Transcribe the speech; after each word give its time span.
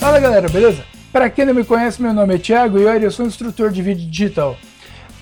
Fala 0.00 0.18
galera, 0.18 0.48
beleza? 0.48 0.84
Para 1.12 1.28
quem 1.28 1.44
não 1.44 1.52
me 1.52 1.64
conhece, 1.64 2.00
meu 2.00 2.14
nome 2.14 2.34
é 2.34 2.38
Thiago 2.38 2.78
e 2.78 2.84
eu 2.84 3.10
sou 3.10 3.26
instrutor 3.26 3.70
de 3.70 3.82
vídeo 3.82 4.08
digital. 4.08 4.56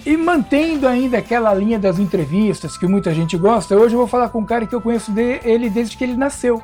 E 0.07 0.17
mantendo 0.17 0.87
ainda 0.87 1.19
aquela 1.19 1.53
linha 1.53 1.79
das 1.79 1.99
entrevistas 1.99 2.77
que 2.77 2.87
muita 2.87 3.13
gente 3.13 3.37
gosta, 3.37 3.77
hoje 3.77 3.95
eu 3.95 3.99
vou 3.99 4.07
falar 4.07 4.29
com 4.29 4.39
um 4.39 4.47
cara 4.47 4.65
que 4.65 4.75
eu 4.75 4.81
conheço 4.81 5.13
ele 5.19 5.69
desde 5.69 5.97
que 5.97 6.05
ele 6.05 6.17
nasceu, 6.17 6.63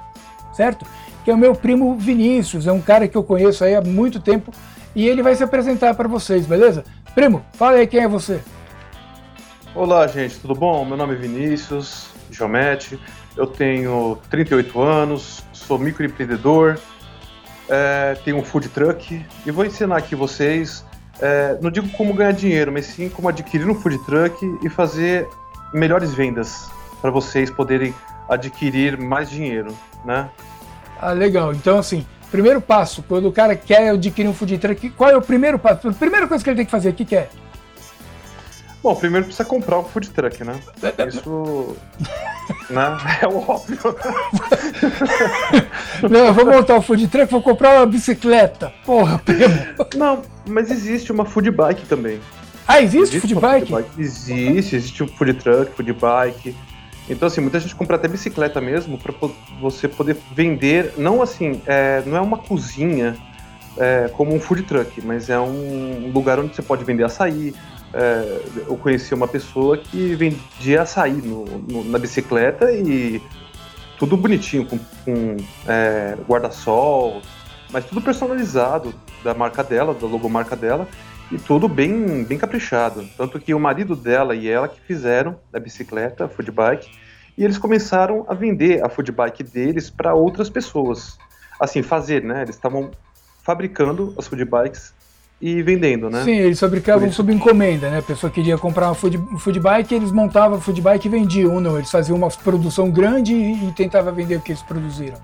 certo? 0.52 0.86
Que 1.24 1.32
é 1.32 1.34
o 1.34 1.38
meu 1.38 1.52
primo 1.54 1.96
Vinícius, 1.96 2.68
é 2.68 2.72
um 2.72 2.80
cara 2.80 3.08
que 3.08 3.16
eu 3.16 3.24
conheço 3.24 3.64
aí 3.64 3.74
há 3.74 3.80
muito 3.80 4.20
tempo 4.20 4.52
e 4.96 5.06
ele 5.06 5.22
vai 5.22 5.34
se 5.34 5.44
apresentar 5.44 5.94
para 5.94 6.08
vocês, 6.08 6.46
beleza? 6.46 6.82
Primo, 7.14 7.44
fala 7.52 7.76
aí 7.76 7.86
quem 7.86 8.00
é 8.00 8.08
você. 8.08 8.40
Olá, 9.74 10.06
gente, 10.06 10.38
tudo 10.40 10.54
bom? 10.54 10.82
Meu 10.86 10.96
nome 10.96 11.12
é 11.12 11.18
Vinícius 11.18 12.08
Giomete, 12.30 12.98
eu 13.36 13.46
tenho 13.46 14.18
38 14.30 14.80
anos, 14.80 15.44
sou 15.52 15.78
microempreendedor, 15.78 16.78
é, 17.68 18.16
tenho 18.24 18.38
um 18.38 18.42
food 18.42 18.70
truck 18.70 19.22
e 19.44 19.50
vou 19.50 19.66
ensinar 19.66 19.98
aqui 19.98 20.14
vocês, 20.14 20.82
é, 21.20 21.58
não 21.60 21.70
digo 21.70 21.90
como 21.90 22.14
ganhar 22.14 22.32
dinheiro, 22.32 22.72
mas 22.72 22.86
sim 22.86 23.10
como 23.10 23.28
adquirir 23.28 23.68
um 23.68 23.74
food 23.74 23.98
truck 24.06 24.34
e 24.64 24.70
fazer 24.70 25.28
melhores 25.74 26.14
vendas 26.14 26.70
para 27.02 27.10
vocês 27.10 27.50
poderem 27.50 27.94
adquirir 28.30 28.96
mais 28.96 29.28
dinheiro, 29.28 29.76
né? 30.06 30.30
Ah, 30.98 31.12
legal. 31.12 31.52
Então, 31.52 31.78
assim, 31.78 32.06
primeiro 32.30 32.60
passo, 32.60 33.02
quando 33.02 33.28
o 33.28 33.32
cara 33.32 33.54
quer 33.54 33.90
adquirir 33.90 34.28
um 34.28 34.34
food 34.34 34.58
truck, 34.58 34.90
qual 34.90 35.10
é 35.10 35.16
o 35.16 35.22
primeiro 35.22 35.58
passo? 35.58 35.88
A 35.88 35.92
primeira 35.92 36.26
coisa 36.26 36.42
que 36.42 36.50
ele 36.50 36.56
tem 36.56 36.64
que 36.64 36.70
fazer, 36.70 36.90
o 36.90 36.94
que, 36.94 37.04
que 37.04 37.16
é? 37.16 37.28
Bom, 38.82 38.94
primeiro 38.94 39.26
precisa 39.26 39.44
comprar 39.44 39.80
um 39.80 39.84
food 39.84 40.10
truck, 40.10 40.44
né? 40.44 40.60
Isso 41.08 41.76
né? 42.70 42.96
é 43.20 43.26
o 43.26 43.38
óbvio. 43.38 43.78
Não, 46.08 46.26
eu 46.26 46.32
vou 46.32 46.46
montar 46.46 46.76
um 46.76 46.82
food 46.82 47.08
truck, 47.08 47.32
vou 47.32 47.42
comprar 47.42 47.78
uma 47.78 47.86
bicicleta. 47.86 48.72
Porra, 48.84 49.18
primo. 49.26 49.54
Não, 49.96 50.22
mas 50.46 50.70
existe 50.70 51.10
uma 51.10 51.24
food 51.24 51.50
bike 51.50 51.84
também. 51.86 52.20
Ah, 52.68 52.80
existe, 52.80 53.16
existe 53.16 53.34
food, 53.34 53.40
bike? 53.40 53.72
food, 53.72 53.82
bike? 53.82 54.00
Existe, 54.00 54.76
existe 54.76 55.02
o 55.02 55.08
food 55.08 55.34
truck, 55.34 55.72
food 55.72 55.92
bike. 55.92 56.54
Então, 57.08 57.28
assim, 57.28 57.40
muita 57.40 57.60
gente 57.60 57.74
compra 57.74 57.96
até 57.96 58.08
bicicleta 58.08 58.60
mesmo 58.60 58.98
para 58.98 59.14
você 59.60 59.86
poder 59.86 60.16
vender. 60.34 60.94
Não 60.96 61.22
assim, 61.22 61.60
é, 61.66 62.02
não 62.04 62.16
é 62.16 62.20
uma 62.20 62.38
cozinha 62.38 63.16
é, 63.76 64.08
como 64.12 64.34
um 64.34 64.40
food 64.40 64.62
truck, 64.62 65.00
mas 65.02 65.30
é 65.30 65.38
um 65.38 66.10
lugar 66.12 66.40
onde 66.40 66.54
você 66.54 66.62
pode 66.62 66.84
vender 66.84 67.04
açaí, 67.04 67.54
é, 67.92 68.42
eu 68.68 68.76
conheci 68.76 69.14
uma 69.14 69.28
pessoa 69.28 69.78
que 69.78 70.14
vendia 70.14 70.82
açaí 70.82 71.14
no, 71.14 71.44
no, 71.44 71.84
na 71.84 71.98
bicicleta 71.98 72.70
e 72.72 73.22
tudo 73.98 74.16
bonitinho, 74.16 74.66
com, 74.66 74.78
com 74.78 75.36
é, 75.66 76.16
guarda-sol, 76.28 77.22
mas 77.70 77.84
tudo 77.84 78.02
personalizado 78.02 78.94
da 79.24 79.32
marca 79.32 79.62
dela, 79.62 79.94
da 79.94 80.06
logomarca 80.06 80.54
dela, 80.54 80.88
e 81.30 81.38
tudo 81.38 81.68
bem, 81.68 82.24
bem 82.24 82.38
caprichado. 82.38 83.06
Tanto 83.16 83.40
que 83.40 83.52
o 83.54 83.60
marido 83.60 83.96
dela 83.96 84.34
e 84.34 84.48
ela 84.48 84.68
que 84.68 84.80
fizeram 84.80 85.36
a 85.52 85.58
bicicleta, 85.58 86.24
a 86.24 86.28
food 86.28 86.50
bike, 86.50 86.88
e 87.36 87.44
eles 87.44 87.58
começaram 87.58 88.24
a 88.28 88.34
vender 88.34 88.84
a 88.84 88.88
food 88.88 89.12
bike 89.12 89.42
deles 89.42 89.90
para 89.90 90.14
outras 90.14 90.48
pessoas. 90.48 91.18
Assim, 91.58 91.82
fazer, 91.82 92.22
né? 92.22 92.42
Eles 92.42 92.54
estavam 92.54 92.90
fabricando 93.42 94.14
as 94.18 94.26
food 94.26 94.44
bikes 94.44 94.94
e 95.40 95.62
vendendo, 95.62 96.08
né? 96.08 96.24
Sim, 96.24 96.36
eles 96.36 96.58
fabricavam 96.58 97.12
sob 97.12 97.32
encomenda, 97.32 97.90
né? 97.90 97.98
A 97.98 98.02
pessoa 98.02 98.30
queria 98.30 98.56
comprar 98.56 98.88
uma 98.88 98.94
food, 98.94 99.18
food 99.38 99.60
bike, 99.60 99.94
eles 99.94 100.10
montavam 100.10 100.58
a 100.58 100.60
food 100.60 100.80
bike 100.80 101.06
e 101.06 101.10
vendiam. 101.10 101.60
Não, 101.60 101.76
eles 101.76 101.90
faziam 101.90 102.16
uma 102.16 102.30
produção 102.30 102.90
grande 102.90 103.34
e, 103.34 103.68
e 103.68 103.72
tentavam 103.72 104.14
vender 104.14 104.36
o 104.36 104.40
que 104.40 104.52
eles 104.52 104.62
produziram. 104.62 105.18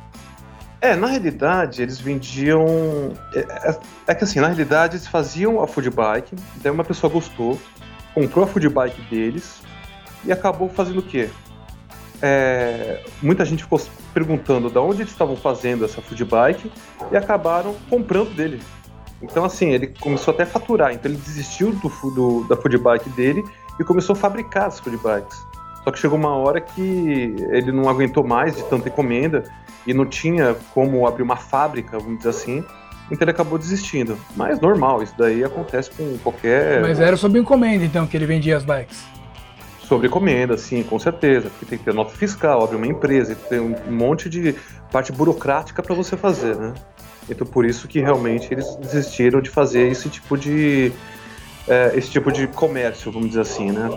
É, 0.82 0.97
na 0.97 1.06
realidade, 1.06 1.81
eles 1.81 2.00
vendiam. 2.00 3.12
É, 3.32 3.38
é, 3.38 3.78
é, 4.09 4.15
que 4.16 4.25
assim, 4.25 4.41
na 4.41 4.48
realidade, 4.48 4.97
eles 4.97 5.06
faziam 5.06 5.62
a 5.62 5.66
food 5.69 5.88
bike, 5.91 6.34
daí 6.56 6.72
uma 6.72 6.82
pessoa 6.82 7.10
gostou, 7.10 7.56
comprou 8.12 8.44
a 8.44 8.48
food 8.48 8.69
bike 8.69 9.00
deles 9.03 9.62
e 10.25 10.32
acabou 10.32 10.69
fazendo 10.69 10.98
o 10.98 11.03
quê? 11.03 11.31
É, 12.21 13.00
muita 13.22 13.44
gente 13.44 13.62
ficou 13.62 13.81
perguntando 14.12 14.69
de 14.69 14.78
onde 14.78 15.03
eles 15.03 15.12
estavam 15.12 15.37
fazendo 15.37 15.84
essa 15.84 16.03
food 16.03 16.25
bike 16.25 16.71
e 17.12 17.16
acabaram 17.16 17.76
comprando 17.88 18.34
dele. 18.34 18.60
Então, 19.22 19.44
assim, 19.44 19.71
ele 19.71 19.87
começou 20.00 20.34
até 20.34 20.42
a 20.42 20.47
faturar. 20.47 20.92
Então, 20.92 21.09
ele 21.09 21.21
desistiu 21.21 21.71
do, 21.71 22.10
do, 22.10 22.48
da 22.48 22.56
food 22.56 22.76
bike 22.78 23.09
dele 23.10 23.44
e 23.78 23.84
começou 23.84 24.15
a 24.15 24.16
fabricar 24.16 24.66
as 24.66 24.81
food 24.81 24.97
bikes. 24.97 25.52
Só 25.84 25.91
que 25.91 25.98
chegou 25.98 26.19
uma 26.19 26.37
hora 26.37 26.60
que 26.60 27.34
ele 27.50 27.72
não 27.72 27.88
aguentou 27.88 28.25
mais 28.25 28.56
de 28.56 28.62
tanta 28.65 28.88
encomenda 28.88 29.44
e 29.87 29.93
não 29.93 30.06
tinha 30.06 30.54
como 30.72 31.06
abrir 31.06 31.22
uma 31.22 31.37
fábrica, 31.37 31.98
vamos 31.98 32.19
dizer 32.19 32.31
assim. 32.31 32.65
Então 33.10 33.25
ele 33.25 33.32
acabou 33.32 33.59
desistindo. 33.59 34.16
Mas 34.37 34.60
normal, 34.60 35.03
isso 35.03 35.15
daí 35.19 35.42
acontece 35.44 35.91
com 35.91 36.16
qualquer. 36.19 36.81
Mas 36.81 37.00
era 37.00 37.16
sob 37.16 37.38
encomenda, 37.38 37.84
então, 37.84 38.06
que 38.06 38.16
ele 38.16 38.26
vendia 38.26 38.56
as 38.56 38.65
bikes. 38.65 39.04
Sobre 39.81 40.06
encomenda, 40.06 40.56
sim, 40.56 40.82
com 40.82 40.98
certeza. 40.98 41.50
Porque 41.50 41.66
tem 41.66 41.78
que 41.78 41.84
ter 41.84 41.92
nota 41.92 42.12
fiscal, 42.12 42.62
abrir 42.62 42.76
uma 42.76 42.87
empresa, 42.87 43.34
tem 43.34 43.60
um 43.60 43.75
monte 43.91 44.28
de 44.28 44.54
parte 44.91 45.10
burocrática 45.10 45.82
para 45.82 45.94
você 45.94 46.16
fazer, 46.16 46.56
né? 46.56 46.72
Então 47.28 47.47
por 47.47 47.65
isso 47.65 47.88
que 47.88 48.00
realmente 48.00 48.53
eles 48.53 48.76
desistiram 48.76 49.41
de 49.41 49.50
fazer 49.50 49.88
esse 49.88 50.09
tipo 50.09 50.37
de 50.37 50.92
é, 51.69 51.92
esse 51.94 52.10
tipo 52.10 52.32
de 52.32 52.47
comércio, 52.47 53.12
vamos 53.12 53.28
dizer 53.28 53.42
assim, 53.42 53.71
né? 53.71 53.88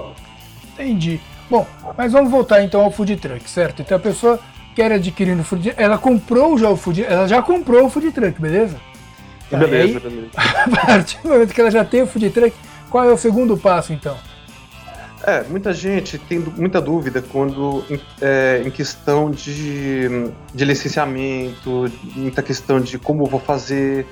Entendi. 0.74 1.20
Bom, 1.50 1.66
mas 1.98 2.12
vamos 2.12 2.32
voltar 2.32 2.64
então 2.64 2.82
ao 2.82 2.92
food 2.92 3.16
truck, 3.18 3.50
certo? 3.50 3.82
Então 3.82 3.98
a 3.98 4.00
pessoa 4.00 4.40
quer 4.76 4.92
adquirir 4.92 5.36
no 5.36 5.44
food 5.44 5.74
ela 5.78 5.98
comprou 5.98 6.58
já 6.58 6.70
o 6.70 6.76
food, 6.76 7.04
ela 7.04 7.28
já 7.28 7.42
comprou 7.42 7.86
o 7.86 7.90
food 7.90 8.12
truck, 8.12 8.42
beleza? 8.42 8.78
Beleza, 9.50 9.98
Aí, 9.98 10.00
beleza. 10.00 10.30
a 10.36 10.86
partir 10.86 11.20
do 11.22 11.30
momento 11.30 11.54
que 11.54 11.62
ela 11.62 11.72
já 11.72 11.86
tem 11.86 12.02
o 12.02 12.08
food 12.08 12.30
truck, 12.32 12.56
qual 12.90 13.06
é 13.06 13.12
o 13.12 13.18
segundo 13.18 13.58
passo 13.58 13.94
então? 13.94 14.18
É, 15.24 15.44
muita 15.44 15.74
gente 15.74 16.20
tem 16.20 16.38
muita 16.38 16.80
dúvida 16.80 17.22
quando 17.22 17.84
é, 18.22 18.62
em 18.64 18.70
questão 18.70 19.32
de, 19.32 20.08
de 20.54 20.66
licenciamento, 20.66 21.92
muita 22.16 22.44
questão 22.44 22.80
de 22.80 23.00
como 23.00 23.26
vou 23.26 23.40
fazer. 23.40 24.06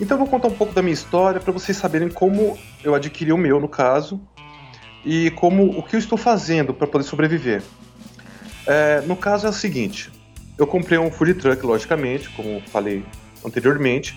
Então 0.00 0.16
eu 0.16 0.18
vou 0.20 0.26
contar 0.26 0.48
um 0.48 0.54
pouco 0.54 0.72
da 0.72 0.80
minha 0.80 0.94
história 0.94 1.38
para 1.38 1.52
vocês 1.52 1.76
saberem 1.76 2.08
como 2.08 2.58
eu 2.82 2.94
adquiri 2.94 3.30
o 3.30 3.36
meu, 3.36 3.60
no 3.60 3.68
caso, 3.68 4.20
e 5.04 5.30
como 5.32 5.78
o 5.78 5.82
que 5.82 5.96
eu 5.96 5.98
estou 5.98 6.18
fazendo 6.18 6.72
para 6.72 6.86
poder 6.86 7.04
sobreviver. 7.04 7.62
É, 8.66 9.02
no 9.02 9.16
caso 9.16 9.46
é 9.46 9.50
o 9.50 9.52
seguinte, 9.52 10.10
eu 10.58 10.66
comprei 10.66 10.98
um 10.98 11.10
food 11.10 11.34
truck, 11.34 11.64
logicamente, 11.64 12.28
como 12.30 12.60
falei 12.68 13.04
anteriormente, 13.44 14.16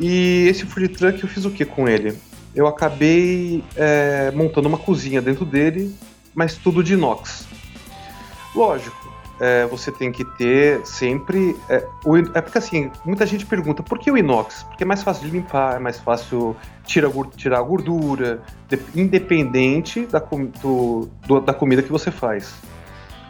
e 0.00 0.46
esse 0.48 0.64
food 0.64 0.88
truck 0.88 1.22
eu 1.22 1.28
fiz 1.28 1.44
o 1.44 1.50
que 1.50 1.64
com 1.64 1.88
ele? 1.88 2.16
eu 2.54 2.66
acabei 2.66 3.62
é, 3.76 4.32
montando 4.32 4.68
uma 4.68 4.78
cozinha 4.78 5.22
dentro 5.22 5.44
dele, 5.44 5.94
mas 6.34 6.56
tudo 6.56 6.82
de 6.82 6.94
inox. 6.94 7.46
Lógico, 8.54 9.07
é, 9.40 9.66
você 9.66 9.92
tem 9.92 10.10
que 10.10 10.24
ter 10.24 10.84
sempre. 10.84 11.56
É, 11.68 11.86
o, 12.04 12.16
é 12.16 12.40
porque 12.40 12.58
assim, 12.58 12.90
muita 13.04 13.24
gente 13.26 13.46
pergunta 13.46 13.82
por 13.82 13.98
que 13.98 14.10
o 14.10 14.16
inox? 14.16 14.64
Porque 14.64 14.82
é 14.82 14.86
mais 14.86 15.02
fácil 15.02 15.26
de 15.26 15.30
limpar, 15.30 15.76
é 15.76 15.78
mais 15.78 15.98
fácil 15.98 16.56
tirar, 16.84 17.10
tirar 17.36 17.58
a 17.58 17.62
gordura, 17.62 18.40
de, 18.68 18.78
independente 18.94 20.06
da, 20.06 20.18
do, 20.18 21.08
do, 21.26 21.40
da 21.40 21.54
comida 21.54 21.82
que 21.82 21.90
você 21.90 22.10
faz. 22.10 22.54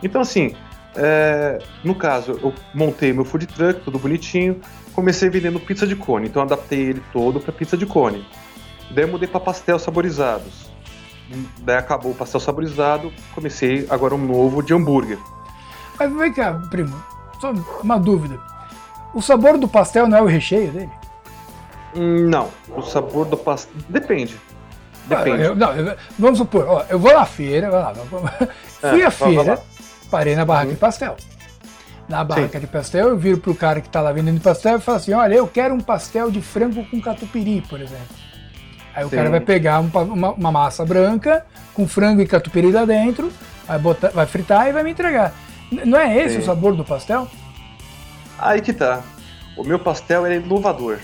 Então, 0.02 0.20
assim, 0.20 0.54
é, 0.96 1.58
no 1.84 1.94
caso, 1.94 2.38
eu 2.42 2.54
montei 2.75 3.12
meu 3.12 3.25
food 3.25 3.46
truck, 3.46 3.80
tudo 3.82 3.98
bonitinho, 3.98 4.60
comecei 4.94 5.28
vendendo 5.28 5.60
pizza 5.60 5.86
de 5.86 5.94
cone, 5.94 6.28
então 6.28 6.42
adaptei 6.42 6.80
ele 6.80 7.02
todo 7.12 7.40
para 7.40 7.52
pizza 7.52 7.76
de 7.76 7.86
cone. 7.86 8.26
Daí 8.90 9.06
mudei 9.06 9.28
para 9.28 9.40
pastel 9.40 9.78
saborizados. 9.78 10.69
Daí 11.61 11.76
acabou 11.76 12.12
o 12.12 12.14
pastel 12.14 12.40
saborizado, 12.40 13.12
comecei 13.34 13.87
agora 13.90 14.14
um 14.14 14.26
novo 14.26 14.62
de 14.62 14.72
hambúrguer. 14.72 15.19
Mas 15.99 16.12
vem 16.12 16.33
cá, 16.33 16.61
primo, 16.71 17.03
só 17.41 17.53
uma 17.83 17.99
dúvida. 17.99 18.39
O 19.15 19.21
sabor 19.21 19.59
do 19.59 19.67
pastel 19.67 20.06
não 20.06 20.19
é 20.19 20.23
o 20.23 20.27
recheio 20.27 20.71
dele? 20.71 20.91
Não, 21.95 22.49
o 22.69 22.83
sabor 22.83 23.27
do 23.27 23.37
pastel. 23.37 23.75
Depende. 23.89 24.39
Depende. 25.06 25.43
Ah, 25.43 25.47
eu, 25.47 25.56
não, 25.56 25.73
eu, 25.75 25.97
vamos 26.19 26.39
supor, 26.39 26.67
ó, 26.69 26.85
eu 26.89 26.99
vou 26.99 27.12
na 27.12 27.25
feira, 27.25 27.71
lá, 27.71 27.95
fui 28.81 29.00
é, 29.00 29.06
à 29.06 29.11
feira, 29.11 29.59
parei 30.11 30.37
na 30.37 30.45
barraca 30.45 30.67
uhum. 30.69 30.75
de 30.75 30.79
pastel. 30.79 31.17
Na 32.06 32.25
barraca 32.25 32.59
Sim. 32.59 32.61
de 32.61 32.67
pastel, 32.67 33.09
eu 33.09 33.17
viro 33.17 33.39
pro 33.39 33.55
cara 33.55 33.81
que 33.81 33.89
tá 33.89 34.00
lá 34.00 34.12
vendendo 34.12 34.41
pastel 34.41 34.77
e 34.77 34.81
falo 34.81 34.99
assim: 34.99 35.12
olha, 35.12 35.35
eu 35.35 35.47
quero 35.47 35.75
um 35.75 35.81
pastel 35.81 36.31
de 36.31 36.41
frango 36.41 36.85
com 36.87 37.00
catupiry, 37.00 37.62
por 37.69 37.81
exemplo. 37.81 38.17
Aí 38.95 39.05
o 39.05 39.11
Sim. 39.11 39.17
cara 39.17 39.31
vai 39.31 39.41
pegar 39.41 39.81
uma, 39.81 40.33
uma, 40.33 40.53
massa 40.53 40.85
branca 40.85 41.45
com 41.75 41.87
frango 41.87 42.21
e 42.21 42.27
catupiry 42.27 42.73
lá 42.73 42.85
dentro, 42.85 43.31
vai, 43.67 43.79
botar, 43.79 44.09
vai 44.09 44.27
fritar 44.27 44.69
e 44.69 44.73
vai 44.73 44.83
me 44.83 44.91
entregar. 44.91 45.33
Não 45.70 45.99
é 45.99 46.25
esse 46.25 46.37
Sim. 46.37 46.41
o 46.41 46.44
sabor 46.44 46.75
do 46.75 46.85
pastel? 46.85 47.29
Aí 48.38 48.61
que 48.61 48.73
tá. 48.73 49.03
O 49.56 49.65
meu 49.65 49.79
pastel 49.79 50.25
é 50.25 50.37
inovador. 50.37 50.99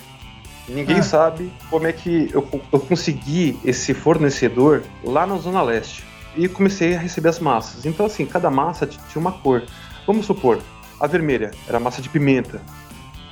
Ninguém 0.69 0.99
ah. 0.99 1.03
sabe 1.03 1.53
como 1.69 1.87
é 1.87 1.93
que 1.93 2.31
eu, 2.33 2.49
eu 2.73 2.81
consegui 2.81 3.59
esse 3.65 3.93
fornecedor 3.93 4.83
lá 5.03 5.27
na 5.27 5.37
Zona 5.37 5.63
Leste. 5.63 6.05
E 6.37 6.49
comecei 6.49 6.95
a 6.95 6.99
receber 6.99 7.29
as 7.29 7.39
massas. 7.39 7.85
Então, 7.85 8.07
assim, 8.07 8.25
cada 8.27 8.51
massa 8.51 8.87
tinha 8.87 9.21
uma 9.21 9.33
cor. 9.33 9.63
Vamos 10.07 10.27
supor, 10.27 10.61
a 10.99 11.07
vermelha 11.07 11.51
era 11.69 11.79
massa 11.79 12.03
de 12.03 12.09
pimenta. 12.09 12.61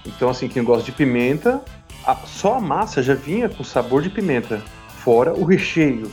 Então, 0.05 0.28
assim, 0.28 0.49
quem 0.49 0.62
gosta 0.62 0.85
de 0.85 0.93
pimenta, 0.93 1.62
a, 2.05 2.14
só 2.26 2.55
a 2.56 2.61
massa 2.61 3.02
já 3.02 3.14
vinha 3.14 3.49
com 3.49 3.64
sabor 3.64 4.02
de 4.02 4.11
pimenta, 4.11 4.61
fora 4.99 5.32
o 5.32 5.44
recheio. 5.44 6.11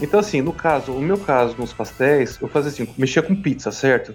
Então, 0.00 0.20
assim, 0.20 0.40
no 0.40 0.52
caso, 0.52 0.92
o 0.92 1.00
meu 1.00 1.18
caso 1.18 1.56
nos 1.58 1.72
pastéis, 1.72 2.38
eu 2.40 2.48
fazia 2.48 2.70
assim, 2.70 2.88
mexia 2.96 3.22
com 3.22 3.34
pizza, 3.34 3.70
certo? 3.72 4.14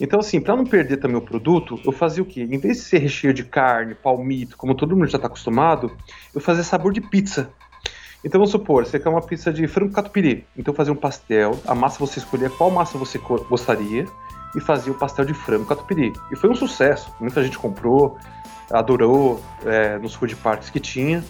Então, 0.00 0.20
assim, 0.20 0.40
para 0.40 0.56
não 0.56 0.64
perder 0.64 0.96
também 0.96 1.16
o 1.16 1.20
produto, 1.20 1.80
eu 1.84 1.92
fazia 1.92 2.22
o 2.22 2.26
quê? 2.26 2.42
Em 2.42 2.58
vez 2.58 2.78
de 2.78 2.82
ser 2.84 2.98
recheio 2.98 3.32
de 3.32 3.44
carne, 3.44 3.94
palmito, 3.94 4.56
como 4.56 4.74
todo 4.74 4.96
mundo 4.96 5.08
já 5.08 5.16
está 5.16 5.26
acostumado, 5.26 5.92
eu 6.34 6.40
fazia 6.40 6.64
sabor 6.64 6.92
de 6.92 7.00
pizza. 7.00 7.50
Então, 8.24 8.38
vamos 8.38 8.50
supor, 8.50 8.86
você 8.86 8.98
quer 8.98 9.08
uma 9.08 9.20
pizza 9.20 9.52
de 9.52 9.66
frango 9.66 9.92
catupiry. 9.92 10.46
Então, 10.56 10.72
fazia 10.72 10.92
um 10.92 10.96
pastel, 10.96 11.58
a 11.66 11.74
massa 11.74 11.98
você 11.98 12.18
escolhia 12.18 12.48
qual 12.50 12.70
massa 12.70 12.96
você 12.96 13.18
gostaria 13.48 14.06
e 14.54 14.60
fazia 14.60 14.92
o 14.92 14.94
pastel 14.94 15.24
de 15.24 15.34
frango 15.34 15.66
catupiry. 15.66 16.12
E 16.30 16.36
foi 16.36 16.50
um 16.50 16.54
sucesso. 16.54 17.12
Muita 17.20 17.42
gente 17.42 17.58
comprou, 17.58 18.18
adorou 18.70 19.42
é, 19.64 19.98
nos 19.98 20.14
food 20.14 20.36
parks 20.36 20.70
que 20.70 20.78
tinha, 20.78 21.24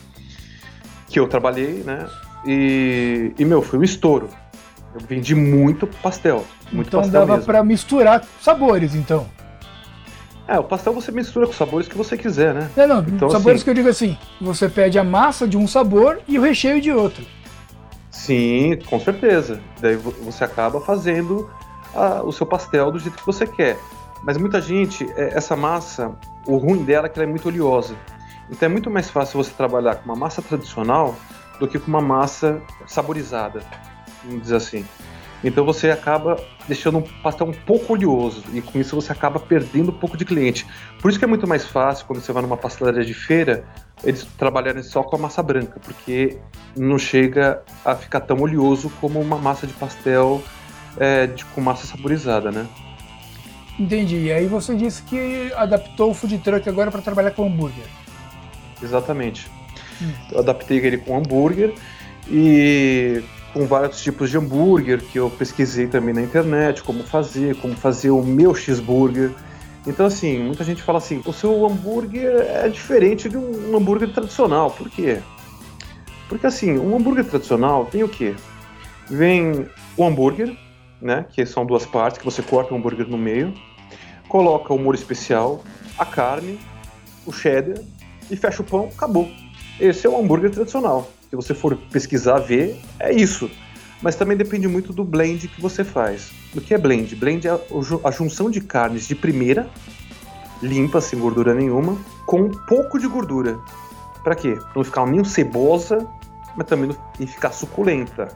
que 1.09 1.19
eu 1.19 1.27
trabalhei, 1.27 1.83
né? 1.83 2.09
E, 2.47 3.33
e 3.39 3.45
meu, 3.45 3.63
foi 3.63 3.79
um 3.79 3.83
estouro. 3.83 4.29
Eu 4.95 5.01
vendi 5.09 5.35
muito 5.35 5.87
pastel. 5.87 6.45
Muito 6.71 6.89
então 6.89 7.01
pastel 7.01 7.27
dava 7.27 7.43
para 7.43 7.65
misturar 7.65 8.23
sabores, 8.41 8.95
então. 8.95 9.27
É, 10.47 10.59
o 10.59 10.65
pastel 10.65 10.93
você 10.93 11.11
mistura 11.11 11.47
com 11.47 11.53
sabores 11.53 11.89
que 11.89 11.97
você 11.97 12.17
quiser, 12.17 12.53
né? 12.53 12.71
Não, 12.77 12.87
não, 12.87 13.01
então, 13.01 13.31
sabores 13.31 13.57
assim, 13.57 13.65
que 13.65 13.71
eu 13.71 13.75
digo 13.75 13.89
assim, 13.89 14.19
você 14.41 14.69
pede 14.69 14.99
a 14.99 15.05
massa 15.05 15.47
de 15.47 15.57
um 15.57 15.67
sabor 15.67 16.21
e 16.29 16.39
o 16.39 16.43
recheio 16.43 16.81
de 16.81 16.93
outro. 16.93 17.25
Sim, 18.11 18.79
com 18.89 19.01
certeza. 19.01 19.61
Daí 19.81 19.97
você 19.97 20.45
acaba 20.45 20.81
fazendo 20.81 21.49
a, 21.95 22.23
o 22.23 22.33
seu 22.33 22.45
pastel 22.45 22.91
do 22.91 22.99
jeito 22.99 23.17
que 23.17 23.25
você 23.25 23.47
quer. 23.47 23.79
Mas 24.23 24.37
muita 24.37 24.61
gente, 24.61 25.11
é, 25.17 25.33
essa 25.35 25.57
massa, 25.57 26.13
o 26.47 26.57
ruim 26.57 26.85
dela 26.85 27.07
é 27.07 27.09
que 27.09 27.19
ela 27.19 27.27
é 27.27 27.31
muito 27.31 27.49
oleosa. 27.49 27.95
Então 28.51 28.67
é 28.67 28.71
muito 28.71 28.91
mais 28.91 29.09
fácil 29.09 29.43
você 29.43 29.53
trabalhar 29.53 29.97
com 29.97 30.05
uma 30.05 30.17
massa 30.17 30.43
tradicional 30.43 31.17
do 31.59 31.67
que 31.67 31.79
com 31.79 31.89
uma 31.89 32.01
massa 32.01 32.61
saborizada 32.87 33.63
vamos 34.25 34.43
dizer 34.43 34.57
assim. 34.57 34.85
Então 35.45 35.65
você 35.65 35.91
acaba 35.91 36.37
deixando 36.69 36.99
um 36.99 37.03
pastel 37.03 37.49
um 37.49 37.53
pouco 37.53 37.95
oleoso 37.95 38.45
e 38.53 38.61
com 38.61 38.79
isso 38.79 38.95
você 38.95 39.11
acaba 39.11 39.41
perdendo 39.41 39.91
um 39.91 39.95
pouco 39.95 40.17
de 40.17 40.25
cliente. 40.25 40.65
Por 41.01 41.11
isso 41.11 41.19
que 41.19 41.25
é 41.25 41.29
muito 41.29 41.49
mais 41.49 41.67
fácil 41.67 42.07
quando 42.07 42.21
você 42.21 42.33
vai 42.33 42.43
numa 42.43 42.57
pastelaria 42.57 43.05
de 43.05 43.15
feira 43.15 43.65
eles 44.05 44.27
trabalharem 44.37 44.83
só 44.83 45.03
com 45.03 45.17
a 45.17 45.19
massa 45.19 45.43
branca, 45.43 45.81
porque 45.81 46.39
não 46.77 46.99
chega 46.99 47.63
a 47.85 47.95
ficar 47.95 48.21
tão 48.21 48.39
oleoso 48.41 48.91
como 49.01 49.21
uma 49.21 49.39
massa 49.39 49.67
de 49.67 49.73
pastel 49.73 50.43
é, 50.97 51.27
de, 51.27 51.45
com 51.47 51.61
massa 51.61 51.87
saborizada, 51.87 52.51
né? 52.51 52.67
Entendi. 53.79 54.17
E 54.25 54.33
aí 54.33 54.47
você 54.47 54.75
disse 54.75 55.03
que 55.03 55.53
adaptou 55.57 56.11
o 56.11 56.15
food 56.15 56.39
truck 56.39 56.69
agora 56.69 56.91
para 56.91 57.01
trabalhar 57.01 57.31
com 57.31 57.47
hambúrguer. 57.47 57.87
Exatamente. 58.83 59.49
Hum. 60.01 60.13
Eu 60.31 60.41
adaptei 60.41 60.79
ele 60.79 60.99
com 60.99 61.17
hambúrguer 61.17 61.75
e 62.29 63.23
com 63.53 63.67
vários 63.67 64.01
tipos 64.01 64.31
de 64.31 64.39
hambúrguer 64.39 65.01
que 65.01 65.19
eu 65.19 65.31
pesquisei 65.31 65.87
também 65.87 66.15
na 66.15 66.23
internet, 66.23 66.83
como 66.83 67.05
fazer, 67.05 67.57
como 67.57 67.75
fazer 67.75 68.11
o 68.11 68.23
meu 68.23 68.55
cheeseburger. 68.55 69.31
Então, 69.87 70.07
assim, 70.07 70.39
muita 70.39 70.65
gente 70.65 70.83
fala 70.83 70.99
assim: 70.99 71.23
o 71.25 71.33
seu 71.33 71.67
hambúrguer 71.67 72.35
é 72.49 72.69
diferente 72.69 73.29
de 73.29 73.37
um 73.37 73.77
hambúrguer 73.77 74.13
tradicional. 74.13 74.71
Por 74.71 74.89
quê? 74.89 75.21
Porque, 76.29 76.47
assim, 76.47 76.79
um 76.79 76.97
hambúrguer 76.97 77.25
tradicional 77.25 77.87
tem 77.87 78.03
o 78.03 78.09
quê? 78.09 78.35
Vem 79.09 79.67
o 79.97 80.05
hambúrguer, 80.05 80.57
né? 81.01 81.27
Que 81.31 81.45
são 81.45 81.67
duas 81.67 81.85
partes, 81.85 82.19
que 82.19 82.25
você 82.25 82.43
corta 82.43 82.73
o 82.73 82.77
hambúrguer 82.77 83.07
no 83.07 83.19
meio, 83.19 83.53
coloca 84.29 84.73
o 84.73 84.79
molho 84.79 84.97
especial, 84.97 85.63
a 85.99 86.07
carne, 86.07 86.59
o 87.27 87.33
cheddar 87.33 87.83
e 88.31 88.37
fecha 88.37 88.63
o 88.63 88.65
pão, 88.65 88.89
acabou. 88.95 89.29
Esse 89.79 90.07
é 90.07 90.11
o 90.11 90.19
hambúrguer 90.19 90.51
tradicional 90.51 91.11
se 91.33 91.37
você 91.37 91.55
for 91.55 91.75
pesquisar, 91.91 92.41
ver, 92.41 92.79
é 93.01 93.11
isso. 93.11 93.51
Mas 94.03 94.15
também 94.17 94.37
depende 94.37 94.69
muito 94.69 94.93
do 94.93 95.03
blend 95.03 95.49
que 95.49 95.63
você 95.63 95.83
faz. 95.83 96.31
O 96.55 96.61
que 96.61 96.75
é 96.75 96.79
blend? 96.79 97.17
Blend 97.17 97.49
é 97.49 97.59
a 98.05 98.11
junção 98.11 98.51
de 98.51 98.61
carnes 98.61 99.09
de 99.09 99.15
primeira, 99.15 99.67
limpa, 100.63 101.01
sem 101.01 101.19
gordura 101.19 101.55
nenhuma, 101.55 101.97
com 102.27 102.43
um 102.43 102.51
pouco 102.51 102.99
de 102.99 103.09
gordura. 103.09 103.59
Para 104.23 104.35
quê? 104.35 104.57
Pra 104.57 104.73
não 104.77 104.85
ficar 104.85 105.07
nem 105.07 105.25
cebosa, 105.25 106.07
mas 106.55 106.67
também 106.67 106.91
não 106.91 107.27
ficar 107.27 107.51
suculenta. 107.51 108.29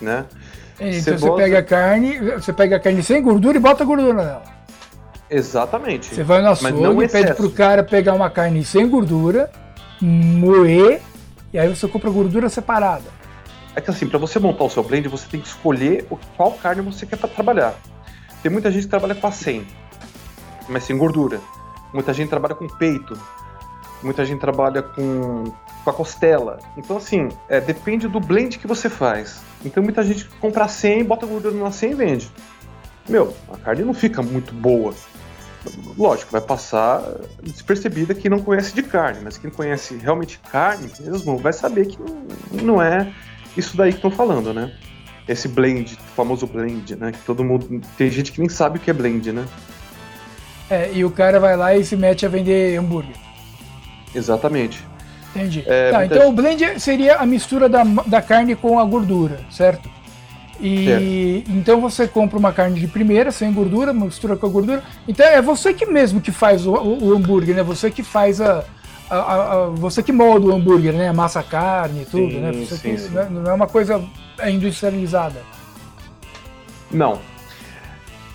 Né? 0.00 0.24
É, 0.80 0.98
então 0.98 1.16
cebosa... 1.16 1.26
você 1.28 1.42
pega 1.42 1.58
a 1.60 1.62
carne, 1.62 2.18
você 2.18 2.52
pega 2.52 2.76
a 2.76 2.80
carne 2.80 3.04
sem 3.04 3.22
gordura 3.22 3.56
e 3.56 3.60
bota 3.60 3.84
gordura 3.84 4.14
nela. 4.14 4.42
Exatamente. 5.30 6.12
Você 6.12 6.24
vai 6.24 6.42
no 6.42 6.48
açougue 6.48 7.08
pede 7.08 7.34
pro 7.34 7.50
cara 7.50 7.84
pegar 7.84 8.14
uma 8.14 8.30
carne 8.30 8.64
sem 8.64 8.88
gordura, 8.88 9.48
moer 10.00 11.00
e 11.54 11.58
aí 11.58 11.68
você 11.68 11.86
compra 11.86 12.10
gordura 12.10 12.48
separada. 12.48 13.04
É 13.76 13.80
que 13.80 13.88
assim, 13.88 14.08
para 14.08 14.18
você 14.18 14.40
montar 14.40 14.64
o 14.64 14.70
seu 14.70 14.82
blend, 14.82 15.06
você 15.06 15.24
tem 15.28 15.40
que 15.40 15.46
escolher 15.46 16.04
qual 16.36 16.50
carne 16.50 16.82
você 16.82 17.06
quer 17.06 17.16
para 17.16 17.28
trabalhar. 17.28 17.76
Tem 18.42 18.50
muita 18.50 18.72
gente 18.72 18.82
que 18.82 18.90
trabalha 18.90 19.14
com 19.14 19.26
a 19.28 19.30
100, 19.30 19.64
mas 20.68 20.82
sem 20.82 20.98
gordura. 20.98 21.40
Muita 21.92 22.12
gente 22.12 22.28
trabalha 22.28 22.56
com 22.56 22.66
peito. 22.66 23.16
Muita 24.02 24.24
gente 24.24 24.40
trabalha 24.40 24.82
com, 24.82 25.44
com 25.84 25.90
a 25.90 25.92
costela. 25.92 26.58
Então, 26.76 26.96
assim, 26.96 27.28
é, 27.48 27.60
depende 27.60 28.08
do 28.08 28.18
blend 28.18 28.58
que 28.58 28.66
você 28.66 28.90
faz. 28.90 29.40
Então, 29.64 29.80
muita 29.80 30.02
gente 30.02 30.24
compra 30.40 30.66
100, 30.66 31.04
bota 31.04 31.24
gordura 31.24 31.54
na 31.54 31.70
100 31.70 31.90
e 31.90 31.94
vende. 31.94 32.32
Meu, 33.08 33.32
a 33.52 33.56
carne 33.58 33.84
não 33.84 33.94
fica 33.94 34.20
muito 34.22 34.52
boa 34.52 34.92
lógico, 35.96 36.30
vai 36.30 36.40
passar 36.40 37.02
despercebida 37.42 38.14
quem 38.14 38.30
não 38.30 38.40
conhece 38.40 38.74
de 38.74 38.82
carne, 38.82 39.20
mas 39.22 39.36
quem 39.36 39.50
conhece 39.50 39.96
realmente 39.96 40.38
carne 40.50 40.90
mesmo 41.00 41.36
vai 41.38 41.52
saber 41.52 41.86
que 41.86 41.98
não 42.62 42.80
é 42.80 43.12
isso 43.56 43.76
daí 43.76 43.90
que 43.90 43.98
estão 43.98 44.10
falando, 44.10 44.52
né? 44.52 44.72
Esse 45.26 45.48
blend, 45.48 45.96
famoso 46.14 46.46
blend, 46.46 46.96
né? 46.96 47.12
Que 47.12 47.18
todo 47.20 47.44
mundo. 47.44 47.80
Tem 47.96 48.10
gente 48.10 48.30
que 48.30 48.40
nem 48.40 48.48
sabe 48.48 48.78
o 48.78 48.80
que 48.80 48.90
é 48.90 48.94
blend, 48.94 49.32
né? 49.32 49.44
É, 50.68 50.90
e 50.92 51.04
o 51.04 51.10
cara 51.10 51.38
vai 51.38 51.56
lá 51.56 51.74
e 51.74 51.84
se 51.84 51.96
mete 51.96 52.26
a 52.26 52.28
vender 52.28 52.78
hambúrguer. 52.78 53.16
Exatamente. 54.14 54.84
Entendi. 55.34 55.64
É, 55.66 55.90
tá, 55.90 56.06
então 56.06 56.28
o 56.28 56.32
blend 56.32 56.80
seria 56.80 57.16
a 57.16 57.26
mistura 57.26 57.68
da, 57.68 57.82
da 57.84 58.22
carne 58.22 58.54
com 58.54 58.78
a 58.78 58.84
gordura, 58.84 59.40
certo? 59.50 59.90
E 60.60 61.44
então 61.48 61.80
você 61.80 62.06
compra 62.06 62.38
uma 62.38 62.52
carne 62.52 62.78
de 62.78 62.86
primeira, 62.86 63.30
sem 63.30 63.52
gordura, 63.52 63.92
mistura 63.92 64.36
com 64.36 64.46
a 64.46 64.48
gordura. 64.48 64.82
Então 65.06 65.26
é 65.26 65.42
você 65.42 65.74
que 65.74 65.86
mesmo 65.86 66.20
que 66.20 66.30
faz 66.30 66.66
o, 66.66 66.74
o, 66.74 67.04
o 67.04 67.14
hambúrguer, 67.14 67.56
né? 67.56 67.62
Você 67.62 67.90
que 67.90 68.02
faz 68.02 68.40
a, 68.40 68.64
a, 69.10 69.16
a, 69.16 69.66
você 69.70 70.02
que 70.02 70.12
molda 70.12 70.46
o 70.46 70.54
hambúrguer, 70.54 70.92
né? 70.92 71.12
Massa 71.12 71.42
carne 71.42 72.02
e 72.02 72.04
tudo, 72.04 72.32
sim, 72.32 72.40
né? 72.40 72.52
Sim, 72.52 72.78
que, 72.78 72.98
sim. 72.98 73.10
Né? 73.10 73.28
Não 73.30 73.50
é 73.50 73.54
uma 73.54 73.66
coisa 73.66 74.02
industrializada. 74.46 75.42
Não. 76.90 77.20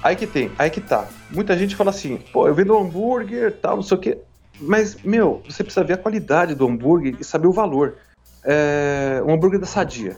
Aí 0.03 0.15
que 0.15 0.27
tem, 0.27 0.51
aí 0.57 0.69
que 0.69 0.81
tá. 0.81 1.07
Muita 1.29 1.57
gente 1.57 1.75
fala 1.75 1.89
assim, 1.89 2.17
pô, 2.31 2.47
eu 2.47 2.53
vendo 2.53 2.77
hambúrguer, 2.77 3.57
tal, 3.61 3.77
não 3.77 3.83
sei 3.83 3.97
o 3.97 3.99
quê. 3.99 4.17
Mas, 4.61 5.01
meu, 5.03 5.41
você 5.47 5.63
precisa 5.63 5.85
ver 5.85 5.93
a 5.93 5.97
qualidade 5.97 6.55
do 6.55 6.67
hambúrguer 6.67 7.15
e 7.19 7.23
saber 7.23 7.47
o 7.47 7.53
valor. 7.53 7.95
É, 8.43 9.21
um 9.25 9.33
hambúrguer 9.33 9.59
da 9.59 9.65
Sadia 9.65 10.17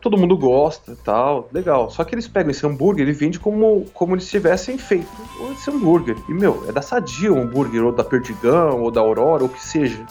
todo 0.00 0.16
mundo 0.16 0.36
gosta 0.36 0.96
tal, 1.04 1.48
legal. 1.52 1.90
Só 1.90 2.02
que 2.04 2.14
eles 2.14 2.26
pegam 2.26 2.50
esse 2.50 2.66
hambúrguer 2.66 3.08
e 3.08 3.12
vendem 3.12 3.38
como, 3.38 3.84
como 3.92 4.14
eles 4.14 4.28
tivessem 4.28 4.78
feito 4.78 5.08
esse 5.52 5.70
hambúrguer. 5.70 6.16
E, 6.28 6.32
meu, 6.32 6.64
é 6.68 6.72
da 6.72 6.82
Sadia 6.82 7.32
o 7.32 7.38
hambúrguer, 7.38 7.84
ou 7.84 7.92
da 7.92 8.02
Perdigão, 8.02 8.80
ou 8.82 8.90
da 8.90 9.00
Aurora, 9.00 9.42
ou 9.42 9.48
o 9.48 9.52
que 9.52 9.62
seja. 9.62 10.04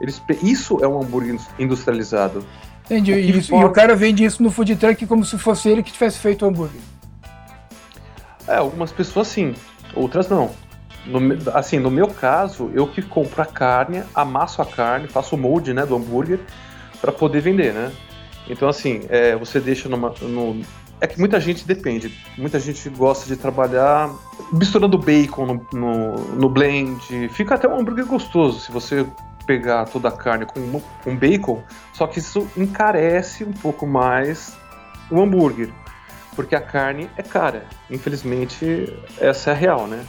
Eles, 0.00 0.22
isso 0.42 0.78
é 0.82 0.88
um 0.88 1.00
hambúrguer 1.00 1.38
industrializado. 1.58 2.44
Entendi. 2.84 3.12
E, 3.12 3.50
e 3.50 3.64
o 3.64 3.70
cara 3.70 3.96
vende 3.96 4.24
isso 4.24 4.42
no 4.42 4.50
food 4.50 4.76
truck 4.76 5.06
como 5.06 5.24
se 5.24 5.36
fosse 5.38 5.68
ele 5.68 5.82
que 5.82 5.92
tivesse 5.92 6.18
feito 6.18 6.44
o 6.44 6.48
hambúrguer. 6.48 6.80
É, 8.46 8.56
algumas 8.56 8.92
pessoas 8.92 9.28
sim, 9.28 9.54
outras 9.94 10.28
não. 10.28 10.50
No, 11.06 11.20
assim, 11.54 11.78
no 11.78 11.90
meu 11.90 12.08
caso, 12.08 12.70
eu 12.74 12.86
que 12.86 13.02
compro 13.02 13.42
a 13.42 13.46
carne, 13.46 14.02
amasso 14.14 14.60
a 14.60 14.66
carne, 14.66 15.08
faço 15.08 15.34
o 15.34 15.38
molde 15.38 15.72
né, 15.72 15.84
do 15.84 15.96
hambúrguer 15.96 16.40
para 17.00 17.12
poder 17.12 17.40
vender, 17.40 17.72
né? 17.72 17.92
Então, 18.48 18.68
assim, 18.68 19.02
é, 19.08 19.36
você 19.36 19.60
deixa 19.60 19.88
numa, 19.88 20.14
no, 20.22 20.60
é 21.00 21.06
que 21.06 21.18
muita 21.18 21.38
gente 21.40 21.66
depende. 21.66 22.12
Muita 22.36 22.58
gente 22.58 22.88
gosta 22.90 23.26
de 23.26 23.36
trabalhar 23.36 24.10
misturando 24.52 24.98
bacon 24.98 25.46
no, 25.46 25.66
no, 25.72 26.14
no, 26.34 26.48
blend. 26.48 27.28
Fica 27.30 27.54
até 27.54 27.68
um 27.68 27.78
hambúrguer 27.78 28.06
gostoso 28.06 28.60
se 28.60 28.72
você 28.72 29.06
pegar 29.46 29.86
toda 29.86 30.08
a 30.08 30.12
carne 30.12 30.44
com, 30.44 30.80
com 31.04 31.16
bacon. 31.16 31.62
Só 31.92 32.06
que 32.06 32.18
isso 32.18 32.48
encarece 32.56 33.44
um 33.44 33.52
pouco 33.52 33.86
mais 33.86 34.56
o 35.10 35.20
hambúrguer. 35.20 35.70
Porque 36.34 36.54
a 36.54 36.60
carne 36.60 37.08
é 37.16 37.22
cara. 37.22 37.64
Infelizmente, 37.90 38.92
essa 39.20 39.50
é 39.50 39.52
a 39.52 39.56
real, 39.56 39.86
né? 39.86 40.04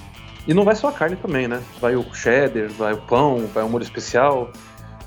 E 0.48 0.54
não 0.54 0.64
vai 0.64 0.76
só 0.76 0.88
a 0.90 0.92
carne 0.92 1.16
também, 1.16 1.48
né? 1.48 1.62
Vai 1.80 1.96
o 1.96 2.04
cheddar, 2.14 2.70
vai 2.70 2.94
o 2.94 2.98
pão, 2.98 3.48
vai 3.54 3.64
o 3.64 3.70
molho 3.70 3.84
especial. 3.84 4.52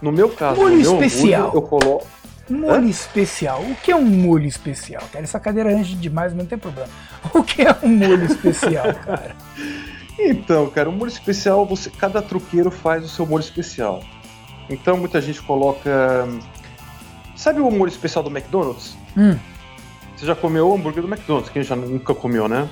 No 0.00 0.12
meu 0.12 0.28
caso, 0.28 0.60
molho 0.60 0.76
no 0.76 0.82
meu 0.82 1.02
especial. 1.04 1.50
eu 1.54 1.62
coloco. 1.62 2.06
Molho 2.52 2.86
Hã? 2.86 2.88
especial. 2.88 3.62
O 3.62 3.74
que 3.76 3.90
é 3.90 3.96
um 3.96 4.04
molho 4.04 4.46
especial, 4.46 5.02
cara? 5.12 5.24
Essa 5.24 5.40
cadeira 5.40 5.70
range 5.70 5.94
demais, 5.94 6.34
não 6.34 6.44
tem 6.44 6.58
problema. 6.58 6.88
O 7.32 7.42
que 7.42 7.62
é 7.62 7.74
um 7.82 7.88
molho 7.88 8.24
especial, 8.24 8.92
cara? 8.94 9.34
Então, 10.18 10.68
cara, 10.68 10.90
o 10.90 10.92
molho 10.92 11.08
especial, 11.08 11.66
você, 11.66 11.88
cada 11.90 12.20
truqueiro 12.20 12.70
faz 12.70 13.02
o 13.02 13.08
seu 13.08 13.26
molho 13.26 13.40
especial. 13.40 14.04
Então, 14.68 14.96
muita 14.96 15.20
gente 15.20 15.40
coloca. 15.42 16.28
Sabe 17.34 17.60
o 17.60 17.70
molho 17.70 17.88
especial 17.88 18.22
do 18.22 18.30
McDonald's? 18.30 18.94
Hum. 19.16 19.36
Você 20.14 20.26
já 20.26 20.36
comeu 20.36 20.68
o 20.68 20.74
hambúrguer 20.74 21.02
do 21.02 21.08
McDonald's? 21.08 21.50
Quem 21.50 21.62
já 21.62 21.74
nunca 21.74 22.14
comeu, 22.14 22.46
né? 22.46 22.68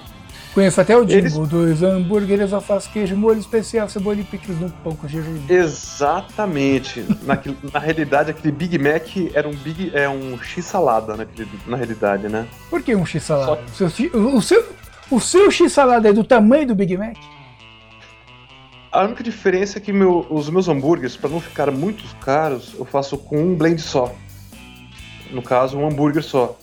Conheço 0.53 0.81
até 0.81 0.97
o 0.97 1.05
jingle 1.05 1.45
Eles... 1.45 1.79
dos 1.79 1.83
hambúrgueres, 1.83 2.53
alface, 2.53 2.89
queijo, 2.89 3.17
molho 3.17 3.39
especial, 3.39 3.89
cebola 3.89 4.17
e 4.17 4.25
picles 4.25 4.59
no 4.59 4.69
pão 4.69 4.97
com 4.97 5.07
gergelim. 5.07 5.45
Exatamente. 5.49 7.05
na, 7.23 7.39
na 7.73 7.79
realidade, 7.79 8.31
aquele 8.31 8.53
Big 8.53 8.77
Mac 8.77 9.17
era 9.33 9.49
um 9.49 9.55
Big, 9.55 9.93
é 9.95 10.09
um 10.09 10.37
X-salada, 10.43 11.17
né, 11.17 11.27
na 11.67 11.77
realidade, 11.77 12.29
né? 12.29 12.49
Por 12.69 12.83
que 12.83 12.97
um 12.97 13.07
X-salada? 13.07 13.63
Que... 13.77 13.85
O, 13.85 13.91
seu, 13.91 14.37
o, 14.37 14.43
seu, 14.43 14.69
o 15.11 15.21
seu 15.21 15.51
X-salada 15.53 16.09
é 16.09 16.13
do 16.13 16.25
tamanho 16.25 16.67
do 16.67 16.75
Big 16.75 16.97
Mac? 16.97 17.17
A 18.91 19.05
única 19.05 19.23
diferença 19.23 19.79
é 19.79 19.81
que 19.81 19.93
meu, 19.93 20.27
os 20.29 20.51
meus 20.51 20.67
hambúrgueres, 20.67 21.17
para 21.17 21.31
não 21.31 21.41
ficar 21.41 21.71
muito 21.71 22.05
caros, 22.17 22.75
eu 22.77 22.85
faço 22.85 23.17
com 23.17 23.41
um 23.41 23.55
blend 23.55 23.81
só. 23.81 24.13
No 25.31 25.43
caso, 25.43 25.79
um 25.79 25.87
hambúrguer 25.87 26.25
só 26.25 26.59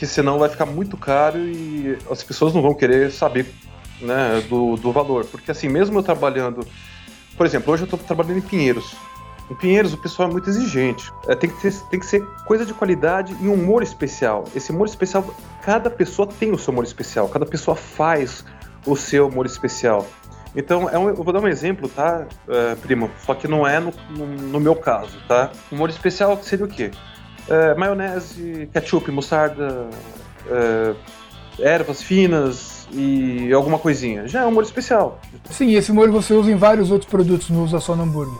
porque 0.00 0.06
senão 0.06 0.38
vai 0.38 0.48
ficar 0.48 0.64
muito 0.64 0.96
caro 0.96 1.38
e 1.38 1.98
as 2.10 2.22
pessoas 2.22 2.54
não 2.54 2.62
vão 2.62 2.72
querer 2.72 3.12
saber 3.12 3.44
né, 4.00 4.42
do, 4.48 4.74
do 4.76 4.90
valor. 4.90 5.26
Porque 5.26 5.50
assim, 5.50 5.68
mesmo 5.68 5.98
eu 5.98 6.02
trabalhando, 6.02 6.66
por 7.36 7.44
exemplo, 7.44 7.70
hoje 7.70 7.82
eu 7.82 7.84
estou 7.84 7.98
trabalhando 7.98 8.38
em 8.38 8.40
Pinheiros. 8.40 8.96
Em 9.50 9.54
Pinheiros 9.54 9.92
o 9.92 9.98
pessoal 9.98 10.30
é 10.30 10.32
muito 10.32 10.48
exigente. 10.48 11.12
É, 11.28 11.34
tem, 11.34 11.50
que 11.50 11.60
ter, 11.60 11.74
tem 11.90 12.00
que 12.00 12.06
ser 12.06 12.24
coisa 12.46 12.64
de 12.64 12.72
qualidade 12.72 13.36
e 13.42 13.46
um 13.46 13.52
humor 13.52 13.82
especial. 13.82 14.44
Esse 14.56 14.70
humor 14.70 14.86
especial, 14.86 15.22
cada 15.60 15.90
pessoa 15.90 16.26
tem 16.26 16.50
o 16.50 16.58
seu 16.58 16.72
humor 16.72 16.84
especial, 16.84 17.28
cada 17.28 17.44
pessoa 17.44 17.76
faz 17.76 18.42
o 18.86 18.96
seu 18.96 19.28
humor 19.28 19.44
especial. 19.44 20.06
Então, 20.56 20.88
é 20.88 20.98
um, 20.98 21.10
eu 21.10 21.16
vou 21.16 21.30
dar 21.30 21.40
um 21.40 21.46
exemplo, 21.46 21.90
tá, 21.90 22.26
uh, 22.48 22.74
primo? 22.78 23.10
Só 23.26 23.34
que 23.34 23.46
não 23.46 23.66
é 23.66 23.78
no, 23.78 23.92
no, 24.08 24.26
no 24.26 24.60
meu 24.60 24.74
caso, 24.74 25.18
tá? 25.28 25.50
Humor 25.70 25.90
especial 25.90 26.42
seria 26.42 26.64
o 26.64 26.68
quê? 26.68 26.90
É, 27.50 27.74
maionese, 27.74 28.68
ketchup, 28.72 29.10
mostarda, 29.10 29.88
é, 30.46 30.94
ervas 31.58 32.00
finas 32.00 32.86
e 32.92 33.52
alguma 33.52 33.76
coisinha. 33.76 34.28
Já 34.28 34.42
é 34.42 34.46
um 34.46 34.52
molho 34.52 34.64
especial. 34.64 35.20
Sim, 35.50 35.74
esse 35.74 35.92
molho 35.92 36.12
você 36.12 36.32
usa 36.32 36.50
em 36.50 36.56
vários 36.56 36.92
outros 36.92 37.10
produtos, 37.10 37.50
não 37.50 37.64
usa 37.64 37.80
só 37.80 37.96
no 37.96 38.04
hambúrguer. 38.04 38.38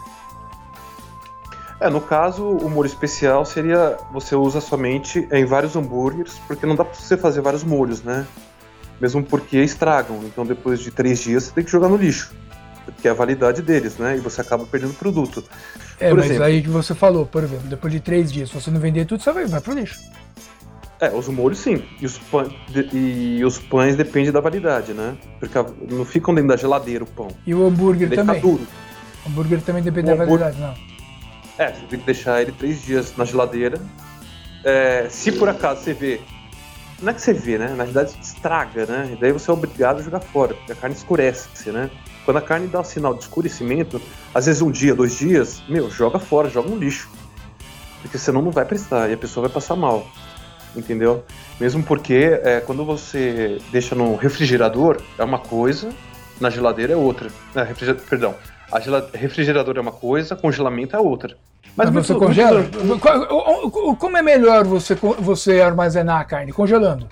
É, 1.81 1.91
no 1.91 2.01
caso, 2.01 2.45
o 2.45 2.71
molho 2.71 2.87
especial 2.87 3.45
seria 3.45 3.99
você 4.13 4.37
usa 4.37 4.61
somente 4.61 5.27
em 5.33 5.45
vários 5.45 5.75
hambúrgueres, 5.75 6.35
porque 6.47 6.65
não 6.65 6.77
dá 6.77 6.85
pra 6.85 6.95
você 6.95 7.17
fazer 7.17 7.41
vários 7.41 7.65
molhos, 7.65 8.03
né? 8.03 8.27
Mesmo 9.01 9.25
porque 9.25 9.59
estragam. 9.59 10.21
Então, 10.25 10.47
depois 10.47 10.79
de 10.79 10.91
três 10.91 11.19
dias, 11.19 11.45
você 11.45 11.53
tem 11.53 11.65
que 11.65 11.71
jogar 11.71 11.89
no 11.89 11.97
lixo 11.97 12.33
que 13.01 13.09
é 13.09 13.11
a 13.11 13.15
validade 13.15 13.63
deles, 13.63 13.97
né? 13.99 14.17
E 14.17 14.21
você 14.21 14.41
acaba 14.41 14.65
perdendo 14.65 14.91
o 14.91 14.95
produto. 14.95 15.45
É, 15.99 16.09
por 16.09 16.19
mas 16.19 16.27
exemplo, 16.27 16.45
aí 16.45 16.63
que 16.63 16.69
você 16.69 16.95
falou, 16.95 17.27
por 17.27 17.45
exemplo, 17.45 17.69
depois 17.69 17.93
de 17.93 18.01
três 18.01 18.33
dias, 18.33 18.49
se 18.49 18.55
você 18.55 18.71
não 18.71 18.81
vender 18.81 19.05
tudo, 19.05 19.23
você 19.23 19.33
vai, 19.33 19.47
vai 19.47 19.61
pro 19.61 19.75
lixo. 19.75 20.01
É, 21.01 21.11
os 21.11 21.29
molhos 21.29 21.59
sim. 21.59 21.83
E 21.99 22.05
os, 22.05 22.19
pães, 22.19 22.53
e 22.93 23.43
os 23.45 23.59
pães 23.59 23.97
dependem 23.97 24.31
da 24.31 24.41
validade, 24.41 24.93
né? 24.93 25.17
Porque 25.39 25.57
não 25.91 26.05
ficam 26.05 26.35
dentro 26.35 26.51
da 26.51 26.57
geladeira 26.57 27.05
o 27.05 27.07
pão. 27.07 27.29
E 27.47 27.55
o 27.55 27.67
hambúrguer 27.67 28.09
ele 28.09 28.17
também? 28.17 28.41
duro. 28.41 28.67
O 29.25 29.31
hambúrguer 29.31 29.63
também 29.63 29.83
depende 29.83 30.13
o 30.13 30.17
da 30.17 30.23
hambúrguer... 30.23 30.51
validade, 30.51 30.61
não. 30.61 30.91
É, 31.65 31.73
você 31.73 31.87
tem 31.87 31.99
que 31.99 32.07
deixar 32.07 32.43
ele 32.43 32.53
três 32.53 32.83
dias 32.83 33.17
na 33.17 33.25
geladeira. 33.25 33.79
É, 34.63 35.07
se 35.09 35.33
por 35.33 35.49
acaso 35.49 35.83
você 35.83 35.95
vê. 35.95 36.21
Não 37.01 37.11
é 37.11 37.15
que 37.15 37.23
você 37.23 37.33
vê, 37.33 37.57
né? 37.57 37.69
Na 37.75 37.85
verdade 37.85 38.15
estraga, 38.21 38.85
né? 38.85 39.11
E 39.13 39.17
daí 39.17 39.33
você 39.33 39.51
é 39.51 39.55
obrigado 39.55 40.01
a 40.01 40.03
jogar 40.03 40.21
fora, 40.21 40.53
porque 40.53 40.73
a 40.73 40.75
carne 40.75 40.95
escurece, 40.95 41.71
né? 41.71 41.91
Quando 42.25 42.37
a 42.37 42.43
carne 42.43 42.67
dá 42.67 42.81
um 42.81 42.85
sinal 42.85 43.15
de 43.15 43.21
escurecimento, 43.21 44.01
às 44.35 44.47
vezes 44.47 44.63
um 44.63 44.71
dia, 44.71 44.95
dois 44.95 45.17
dias, 45.17 45.63
meu, 45.69 45.91
joga 45.91 46.19
fora, 46.19 46.49
joga 46.49 46.69
no 46.69 46.77
lixo. 46.77 47.09
Porque 48.03 48.19
senão 48.19 48.43
não 48.43 48.51
vai 48.51 48.65
prestar 48.65 49.09
e 49.11 49.15
a 49.15 49.17
pessoa 49.17 49.47
vai 49.47 49.55
passar 49.55 49.77
mal. 49.77 50.07
Entendeu? 50.75 51.25
Mesmo 51.59 51.83
porque 51.83 52.41
é, 52.43 52.61
quando 52.61 52.85
você 52.85 53.59
deixa 53.73 53.95
no 53.95 54.17
refrigerador, 54.17 55.01
é 55.19 55.25
uma 55.25 55.39
coisa, 55.39 55.91
na 56.41 56.49
geladeira 56.49 56.93
é 56.93 56.97
outra. 56.97 57.29
É, 57.55 57.63
refrigerador, 57.63 58.07
perdão. 58.07 58.35
A 58.71 58.79
refrigerador 59.17 59.77
é 59.77 59.81
uma 59.81 59.93
coisa, 59.93 60.37
congelamento 60.37 60.95
é 60.95 61.01
outra. 61.01 61.37
Mas, 61.77 61.91
Mas 61.91 62.07
você 62.07 62.13
muito, 62.13 62.27
congela? 62.27 62.63
Muito... 62.85 63.97
Como 63.97 64.17
é 64.17 64.23
melhor 64.23 64.65
você, 64.65 64.95
você 64.95 65.61
armazenar 65.61 66.21
a 66.21 66.25
carne? 66.25 66.53
Congelando? 66.53 67.09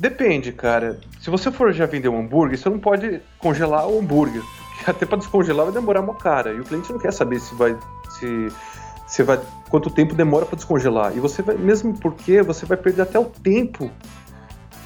Depende, 0.00 0.50
cara. 0.50 0.98
Se 1.20 1.28
você 1.28 1.52
for 1.52 1.74
já 1.74 1.84
vender 1.84 2.08
um 2.08 2.18
hambúrguer, 2.18 2.56
você 2.56 2.70
não 2.70 2.78
pode 2.78 3.20
congelar 3.38 3.86
o 3.86 3.98
hambúrguer. 3.98 4.42
Até 4.88 5.04
para 5.04 5.18
descongelar 5.18 5.66
vai 5.66 5.74
demorar 5.74 6.00
uma 6.00 6.14
cara. 6.14 6.54
E 6.54 6.60
o 6.60 6.64
cliente 6.64 6.90
não 6.90 6.98
quer 6.98 7.12
saber 7.12 7.38
se 7.38 7.54
vai. 7.54 7.76
Se, 8.08 8.48
se 9.06 9.22
vai 9.22 9.38
quanto 9.68 9.90
tempo 9.90 10.14
demora 10.14 10.46
para 10.46 10.56
descongelar. 10.56 11.14
E 11.14 11.20
você 11.20 11.42
vai. 11.42 11.54
Mesmo 11.58 11.92
porque 11.98 12.40
você 12.40 12.64
vai 12.64 12.78
perder 12.78 13.02
até 13.02 13.18
o 13.18 13.26
tempo 13.26 13.90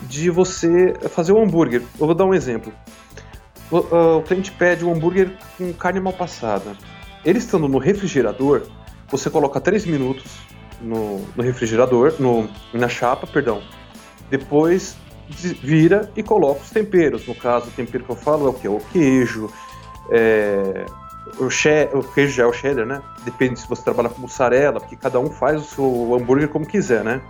de 0.03 0.31
você 0.31 0.95
fazer 1.11 1.31
o 1.31 1.41
hambúrguer. 1.41 1.83
Eu 2.01 2.07
vou 2.07 2.15
dar 2.15 2.25
um 2.25 2.35
exemplo. 2.35 2.73
O, 3.71 3.79
uh, 3.79 4.19
o 4.19 4.23
cliente 4.23 4.51
pede 4.51 4.85
um 4.85 4.93
hambúrguer 4.93 5.31
com 5.57 5.73
carne 5.75 6.01
mal 6.01 6.13
passada. 6.13 6.77
Ele 7.25 7.39
estando 7.39 7.69
no 7.69 7.79
refrigerador, 7.79 8.63
você 9.09 9.31
coloca 9.31 9.61
3 9.61 9.87
minutos 9.87 10.41
no, 10.81 11.21
no 11.37 11.43
refrigerador, 11.43 12.15
no, 12.19 12.49
na 12.73 12.89
chapa, 12.89 13.29
perdão. 13.29 13.63
Depois 14.29 14.97
vira 15.29 16.11
e 16.17 16.23
coloca 16.23 16.61
os 16.63 16.71
temperos. 16.71 17.27
No 17.27 17.35
caso, 17.35 17.69
o 17.69 17.71
tempero 17.71 18.05
que 18.05 18.11
eu 18.11 18.17
falo 18.17 18.47
é 18.47 18.51
o 18.51 18.53
que? 18.53 18.69
O 18.69 18.81
queijo, 18.93 19.51
é, 20.11 20.87
o, 21.39 21.51
che, 21.51 21.89
o 21.93 22.03
queijo 22.03 22.33
já 22.33 22.43
é 22.45 22.47
o 22.47 22.53
cheddar, 22.53 22.87
né? 22.87 23.03
Depende 23.25 23.59
se 23.59 23.69
você 23.69 23.83
trabalha 23.83 24.09
com 24.09 24.21
mussarela, 24.21 24.81
porque 24.81 24.97
cada 24.97 25.19
um 25.19 25.31
faz 25.31 25.61
o 25.61 25.65
seu 25.65 26.15
hambúrguer 26.15 26.49
como 26.49 26.67
quiser, 26.67 27.03
né? 27.03 27.21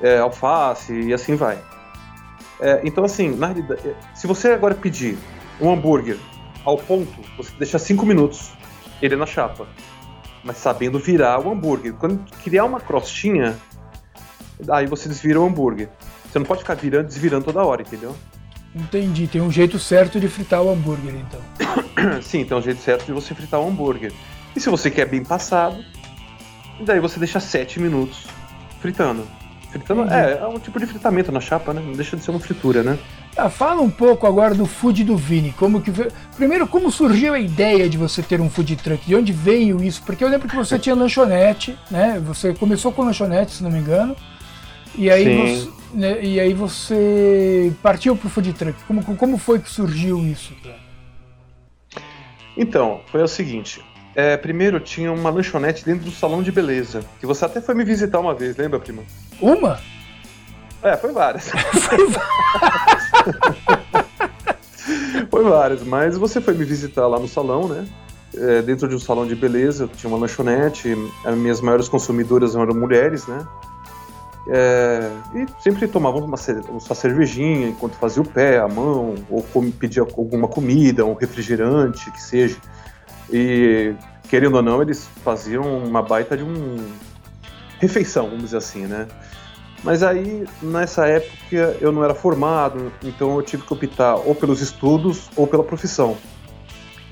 É, 0.00 0.18
alface 0.18 0.92
e 0.92 1.12
assim 1.12 1.34
vai. 1.34 1.58
É, 2.60 2.80
então, 2.84 3.04
assim, 3.04 3.34
na 3.36 3.48
realidade, 3.48 3.88
é, 3.88 3.94
se 4.14 4.26
você 4.26 4.50
agora 4.50 4.74
pedir 4.74 5.16
um 5.60 5.72
hambúrguer 5.72 6.18
ao 6.64 6.76
ponto, 6.76 7.12
você 7.36 7.52
deixa 7.58 7.78
5 7.78 8.04
minutos 8.04 8.52
ele 9.00 9.16
na 9.16 9.26
chapa, 9.26 9.66
mas 10.44 10.56
sabendo 10.58 10.98
virar 10.98 11.40
o 11.40 11.50
hambúrguer. 11.50 11.94
Quando 11.94 12.18
criar 12.42 12.64
uma 12.64 12.80
crostinha, 12.80 13.56
aí 14.70 14.86
você 14.86 15.08
desvira 15.08 15.40
o 15.40 15.46
hambúrguer. 15.46 15.88
Você 16.38 16.40
não 16.40 16.46
pode 16.46 16.60
ficar 16.60 16.74
virando 16.74 17.08
desvirando 17.08 17.44
toda 17.44 17.64
hora, 17.64 17.82
entendeu? 17.82 18.14
Entendi. 18.74 19.26
Tem 19.26 19.40
um 19.40 19.50
jeito 19.50 19.78
certo 19.78 20.20
de 20.20 20.28
fritar 20.28 20.62
o 20.62 20.70
hambúrguer, 20.70 21.14
então. 21.16 21.40
Sim, 22.22 22.44
tem 22.44 22.56
um 22.56 22.62
jeito 22.62 22.80
certo 22.80 23.06
de 23.06 23.12
você 23.12 23.34
fritar 23.34 23.60
o 23.60 23.66
hambúrguer. 23.68 24.12
E 24.54 24.60
se 24.60 24.70
você 24.70 24.88
quer 24.88 25.06
bem 25.06 25.24
passado, 25.24 25.84
daí 26.80 27.00
você 27.00 27.18
deixa 27.18 27.40
7 27.40 27.80
minutos 27.80 28.26
fritando. 28.80 29.26
Fritando 29.70 30.04
é, 30.12 30.38
é 30.40 30.46
um 30.46 30.60
tipo 30.60 30.78
de 30.78 30.86
fritamento 30.86 31.32
na 31.32 31.40
chapa, 31.40 31.74
né? 31.74 31.82
Não 31.84 31.92
deixa 31.92 32.16
de 32.16 32.22
ser 32.22 32.30
uma 32.30 32.40
fritura, 32.40 32.84
né? 32.84 32.96
Ah, 33.36 33.50
fala 33.50 33.82
um 33.82 33.90
pouco 33.90 34.26
agora 34.26 34.54
do 34.54 34.64
food 34.64 35.02
do 35.02 35.16
Vini. 35.16 35.52
Como 35.52 35.80
que 35.80 35.92
primeiro 36.36 36.68
como 36.68 36.90
surgiu 36.90 37.34
a 37.34 37.40
ideia 37.40 37.88
de 37.88 37.98
você 37.98 38.22
ter 38.22 38.40
um 38.40 38.48
food 38.48 38.76
truck? 38.76 39.04
De 39.04 39.14
onde 39.16 39.32
veio 39.32 39.82
isso? 39.82 40.02
Porque 40.06 40.22
eu 40.22 40.28
lembro 40.28 40.48
que 40.48 40.56
você 40.56 40.78
tinha 40.78 40.94
lanchonete, 40.94 41.76
né? 41.90 42.22
Você 42.24 42.54
começou 42.54 42.92
com 42.92 43.02
lanchonete, 43.02 43.52
se 43.52 43.62
não 43.62 43.70
me 43.70 43.78
engano. 43.78 44.16
E 44.96 45.10
aí, 45.10 45.24
você, 45.36 45.77
né, 45.92 46.22
e 46.22 46.38
aí 46.38 46.52
você 46.54 47.72
partiu 47.82 48.16
para 48.16 48.26
o 48.26 48.30
food 48.30 48.52
truck. 48.52 48.82
Como, 48.84 49.02
como 49.16 49.38
foi 49.38 49.58
que 49.58 49.70
surgiu 49.70 50.18
isso? 50.24 50.54
Então, 52.56 53.00
foi 53.10 53.22
o 53.22 53.28
seguinte. 53.28 53.84
É, 54.14 54.36
primeiro 54.36 54.80
tinha 54.80 55.12
uma 55.12 55.30
lanchonete 55.30 55.84
dentro 55.84 56.04
do 56.06 56.10
salão 56.10 56.42
de 56.42 56.50
beleza. 56.50 57.02
Que 57.20 57.26
você 57.26 57.44
até 57.44 57.60
foi 57.60 57.74
me 57.74 57.84
visitar 57.84 58.18
uma 58.18 58.34
vez, 58.34 58.56
lembra, 58.56 58.80
prima? 58.80 59.02
Uma? 59.40 59.78
É, 60.82 60.96
foi 60.96 61.12
várias. 61.12 61.50
foi 65.30 65.44
várias, 65.44 65.82
mas 65.84 66.16
você 66.16 66.40
foi 66.40 66.54
me 66.54 66.64
visitar 66.64 67.06
lá 67.06 67.18
no 67.18 67.28
salão, 67.28 67.68
né? 67.68 67.86
É, 68.34 68.62
dentro 68.62 68.88
de 68.88 68.94
um 68.94 68.98
salão 68.98 69.26
de 69.26 69.34
beleza, 69.34 69.88
tinha 69.96 70.10
uma 70.10 70.18
lanchonete, 70.18 70.96
as 71.24 71.36
minhas 71.36 71.60
maiores 71.60 71.88
consumidoras 71.88 72.54
eram 72.54 72.74
mulheres, 72.74 73.26
né? 73.26 73.46
É, 74.50 75.10
e 75.34 75.62
sempre 75.62 75.86
tomavam 75.86 76.24
uma, 76.24 76.38
uma 76.70 76.94
cervejinha 76.94 77.68
enquanto 77.68 77.94
fazia 77.94 78.22
o 78.22 78.26
pé, 78.26 78.58
a 78.58 78.66
mão, 78.66 79.14
ou 79.28 79.44
pedia 79.78 80.02
alguma 80.02 80.48
comida, 80.48 81.04
um 81.04 81.14
refrigerante, 81.14 82.10
que 82.10 82.22
seja. 82.22 82.56
E, 83.30 83.94
querendo 84.28 84.56
ou 84.56 84.62
não, 84.62 84.80
eles 84.80 85.06
faziam 85.22 85.84
uma 85.84 86.02
baita 86.02 86.36
de 86.36 86.42
um 86.42 86.76
refeição, 87.78 88.26
vamos 88.26 88.44
dizer 88.44 88.56
assim, 88.56 88.86
né? 88.86 89.06
Mas 89.84 90.02
aí, 90.02 90.44
nessa 90.60 91.06
época, 91.06 91.76
eu 91.80 91.92
não 91.92 92.02
era 92.02 92.14
formado, 92.14 92.90
então 93.02 93.36
eu 93.36 93.42
tive 93.42 93.62
que 93.62 93.72
optar 93.72 94.16
ou 94.16 94.34
pelos 94.34 94.60
estudos 94.60 95.30
ou 95.36 95.46
pela 95.46 95.62
profissão. 95.62 96.16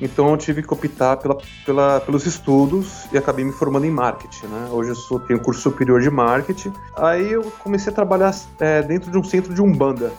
Então 0.00 0.30
eu 0.30 0.36
tive 0.36 0.62
que 0.62 0.72
optar 0.72 1.16
pela, 1.16 1.38
pela, 1.64 2.00
pelos 2.00 2.26
estudos 2.26 3.06
e 3.12 3.18
acabei 3.18 3.44
me 3.44 3.52
formando 3.52 3.86
em 3.86 3.90
marketing. 3.90 4.46
Né? 4.46 4.68
Hoje 4.70 4.90
eu 4.90 4.94
sou, 4.94 5.18
tenho 5.18 5.40
curso 5.40 5.60
superior 5.60 6.00
de 6.00 6.10
marketing. 6.10 6.72
Aí 6.96 7.32
eu 7.32 7.42
comecei 7.62 7.90
a 7.90 7.94
trabalhar 7.94 8.34
é, 8.60 8.82
dentro 8.82 9.10
de 9.10 9.16
um 9.16 9.24
centro 9.24 9.54
de 9.54 9.62
Umbanda. 9.62 10.12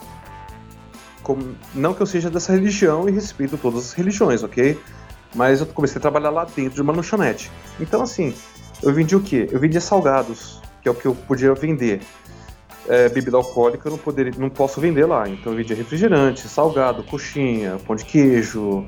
Como, 1.22 1.54
não 1.74 1.94
que 1.94 2.00
eu 2.00 2.06
seja 2.06 2.28
dessa 2.28 2.52
religião 2.52 3.08
e 3.08 3.12
respeito 3.12 3.56
todas 3.56 3.86
as 3.86 3.92
religiões, 3.92 4.42
ok? 4.42 4.80
Mas 5.34 5.60
eu 5.60 5.66
comecei 5.66 5.98
a 5.98 6.00
trabalhar 6.00 6.30
lá 6.30 6.44
dentro 6.44 6.74
de 6.74 6.82
uma 6.82 6.92
lanchonete. 6.92 7.50
Então, 7.78 8.02
assim, 8.02 8.34
eu 8.82 8.92
vendia 8.92 9.18
o 9.18 9.20
quê? 9.20 9.48
Eu 9.52 9.60
vendia 9.60 9.80
salgados, 9.80 10.60
que 10.82 10.88
é 10.88 10.90
o 10.90 10.94
que 10.94 11.06
eu 11.06 11.14
podia 11.14 11.54
vender. 11.54 12.00
É, 12.88 13.06
bebida 13.10 13.36
alcoólica 13.36 13.86
eu 13.86 13.92
não, 13.92 13.98
poderia, 13.98 14.32
não 14.38 14.48
posso 14.48 14.80
vender 14.80 15.04
lá. 15.04 15.28
Então 15.28 15.52
eu 15.52 15.56
vendia 15.58 15.76
refrigerante, 15.76 16.48
salgado, 16.48 17.02
coxinha, 17.02 17.76
pão 17.86 17.94
de 17.94 18.04
queijo, 18.06 18.86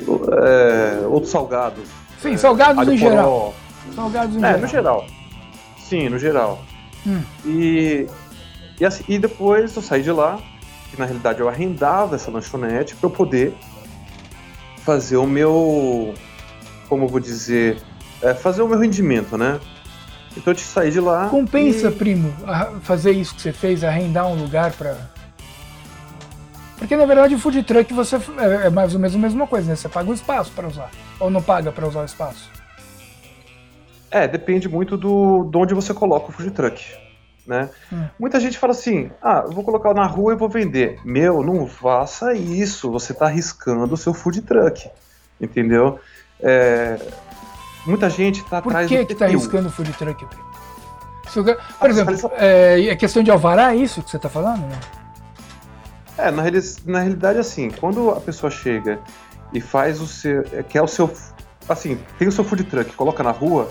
é, 0.00 1.06
outros 1.06 1.30
salgados. 1.30 1.88
Sim, 2.20 2.36
salgados 2.36 2.82
é, 2.82 2.90
no 2.90 2.96
geral. 2.96 3.54
Salgados 3.94 4.36
no 4.36 4.44
é, 4.44 4.48
geral. 4.48 4.60
no 4.60 4.66
geral. 4.66 5.06
Sim, 5.78 6.08
no 6.08 6.18
geral. 6.18 6.62
Hum. 7.06 7.22
E, 7.44 8.06
e, 8.80 8.84
assim, 8.84 9.04
e 9.08 9.18
depois 9.18 9.74
eu 9.74 9.82
saí 9.82 10.02
de 10.02 10.10
lá, 10.10 10.38
que 10.90 10.98
na 10.98 11.04
realidade 11.04 11.40
eu 11.40 11.48
arrendava 11.48 12.16
essa 12.16 12.30
lanchonete 12.30 12.94
para 12.96 13.06
eu 13.06 13.12
poder 13.12 13.54
fazer 14.84 15.16
o 15.16 15.26
meu. 15.26 16.14
Como 16.88 17.04
eu 17.04 17.08
vou 17.08 17.20
dizer? 17.20 17.78
É, 18.22 18.34
fazer 18.34 18.62
o 18.62 18.68
meu 18.68 18.78
rendimento, 18.78 19.36
né? 19.36 19.60
Então 20.36 20.52
eu 20.52 20.56
te 20.56 20.62
saí 20.62 20.90
de 20.90 21.00
lá. 21.00 21.28
Compensa, 21.28 21.88
e... 21.88 21.92
primo, 21.92 22.32
fazer 22.82 23.12
isso 23.12 23.34
que 23.34 23.42
você 23.42 23.52
fez, 23.52 23.82
arrendar 23.84 24.26
um 24.26 24.34
lugar 24.34 24.72
para 24.72 24.96
porque 26.78 26.96
na 26.96 27.04
verdade 27.04 27.34
o 27.34 27.38
food 27.38 27.62
truck 27.64 27.92
você 27.92 28.16
é, 28.16 28.66
é 28.66 28.70
mais 28.70 28.94
ou 28.94 29.00
menos 29.00 29.14
a 29.14 29.18
mesma 29.18 29.46
coisa, 29.46 29.68
né? 29.68 29.76
Você 29.76 29.88
paga 29.88 30.10
o 30.10 30.14
espaço 30.14 30.52
para 30.52 30.66
usar. 30.66 30.90
Ou 31.18 31.28
não 31.30 31.42
paga 31.42 31.72
para 31.72 31.86
usar 31.86 32.02
o 32.02 32.04
espaço? 32.04 32.50
É, 34.10 34.26
depende 34.26 34.68
muito 34.68 34.96
do 34.96 35.44
de 35.44 35.58
onde 35.58 35.74
você 35.74 35.92
coloca 35.92 36.30
o 36.30 36.32
food 36.32 36.50
truck. 36.52 36.82
Né? 37.46 37.68
Hum. 37.92 38.04
Muita 38.18 38.38
gente 38.38 38.58
fala 38.58 38.72
assim: 38.72 39.10
ah, 39.22 39.42
eu 39.46 39.52
vou 39.52 39.64
colocar 39.64 39.92
na 39.94 40.06
rua 40.06 40.34
e 40.34 40.36
vou 40.36 40.48
vender. 40.48 41.00
Meu, 41.04 41.42
não 41.42 41.66
faça 41.66 42.34
isso, 42.34 42.90
você 42.90 43.12
está 43.12 43.26
arriscando 43.26 43.92
o 43.92 43.96
seu 43.96 44.14
food 44.14 44.42
truck. 44.42 44.88
Entendeu? 45.40 45.98
É, 46.40 46.98
muita 47.86 48.08
gente 48.10 48.42
está 48.42 48.58
atrás 48.58 48.88
Por 48.88 49.06
que 49.06 49.12
está 49.12 49.24
arriscando 49.24 49.68
o 49.68 49.70
food 49.70 49.92
truck? 49.94 50.26
Por 51.32 51.56
ah, 51.80 51.88
exemplo, 51.88 52.32
é, 52.36 52.88
é 52.88 52.96
questão 52.96 53.22
de 53.22 53.30
alvará, 53.30 53.74
é 53.74 53.76
isso 53.76 54.02
que 54.02 54.10
você 54.10 54.16
está 54.16 54.28
falando? 54.28 54.60
Né? 54.60 54.78
É, 56.18 56.32
na, 56.32 56.42
na 56.86 56.98
realidade, 56.98 57.38
assim, 57.38 57.70
quando 57.70 58.10
a 58.10 58.20
pessoa 58.20 58.50
chega 58.50 58.98
e 59.52 59.60
faz 59.60 60.00
o 60.00 60.06
seu. 60.06 60.44
É, 60.52 60.62
quer 60.62 60.82
o 60.82 60.88
seu. 60.88 61.10
Assim, 61.68 61.98
tem 62.18 62.26
o 62.26 62.32
seu 62.32 62.42
food 62.42 62.64
truck, 62.64 62.92
coloca 62.94 63.22
na 63.22 63.30
rua, 63.30 63.70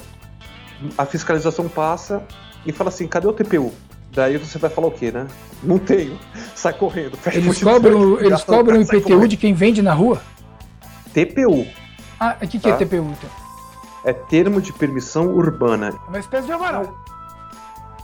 a 0.98 1.06
fiscalização 1.06 1.68
passa 1.68 2.24
e 2.66 2.72
fala 2.72 2.89
assim: 2.89 3.08
cadê 3.08 3.27
o 3.27 3.34
TPU? 3.34 3.74
Daí 4.13 4.38
você 4.38 4.58
vai 4.58 4.70
falar 4.70 4.88
o 4.88 4.92
quê, 4.92 5.12
né? 5.12 5.27
Não 5.62 5.77
tenho. 5.77 6.18
Sai 6.56 6.74
correndo. 6.74 7.18
Eles 7.34 7.62
cobram, 7.62 8.00
truck, 8.00 8.25
eles 8.25 8.44
cobram 8.44 8.77
o 8.77 8.82
IPTU 8.82 9.27
de 9.27 9.38
quem 9.38 9.54
vende 9.54 9.82
na 9.82 9.94
rua? 9.94 10.22
TPU. 11.13 11.68
Ah, 12.20 12.38
o 12.42 12.48
que, 12.48 12.58
que 12.60 12.68
é 12.70 12.72
tá? 12.72 12.77
é 12.77 12.86
TPU 12.86 12.98
então? 12.98 13.30
É 14.06 14.13
termo 14.13 14.62
de 14.62 14.72
permissão 14.72 15.27
urbana. 15.36 15.94
Uma 16.08 16.20
espécie 16.20 16.46
de 16.46 16.54
amarão. 16.54 16.96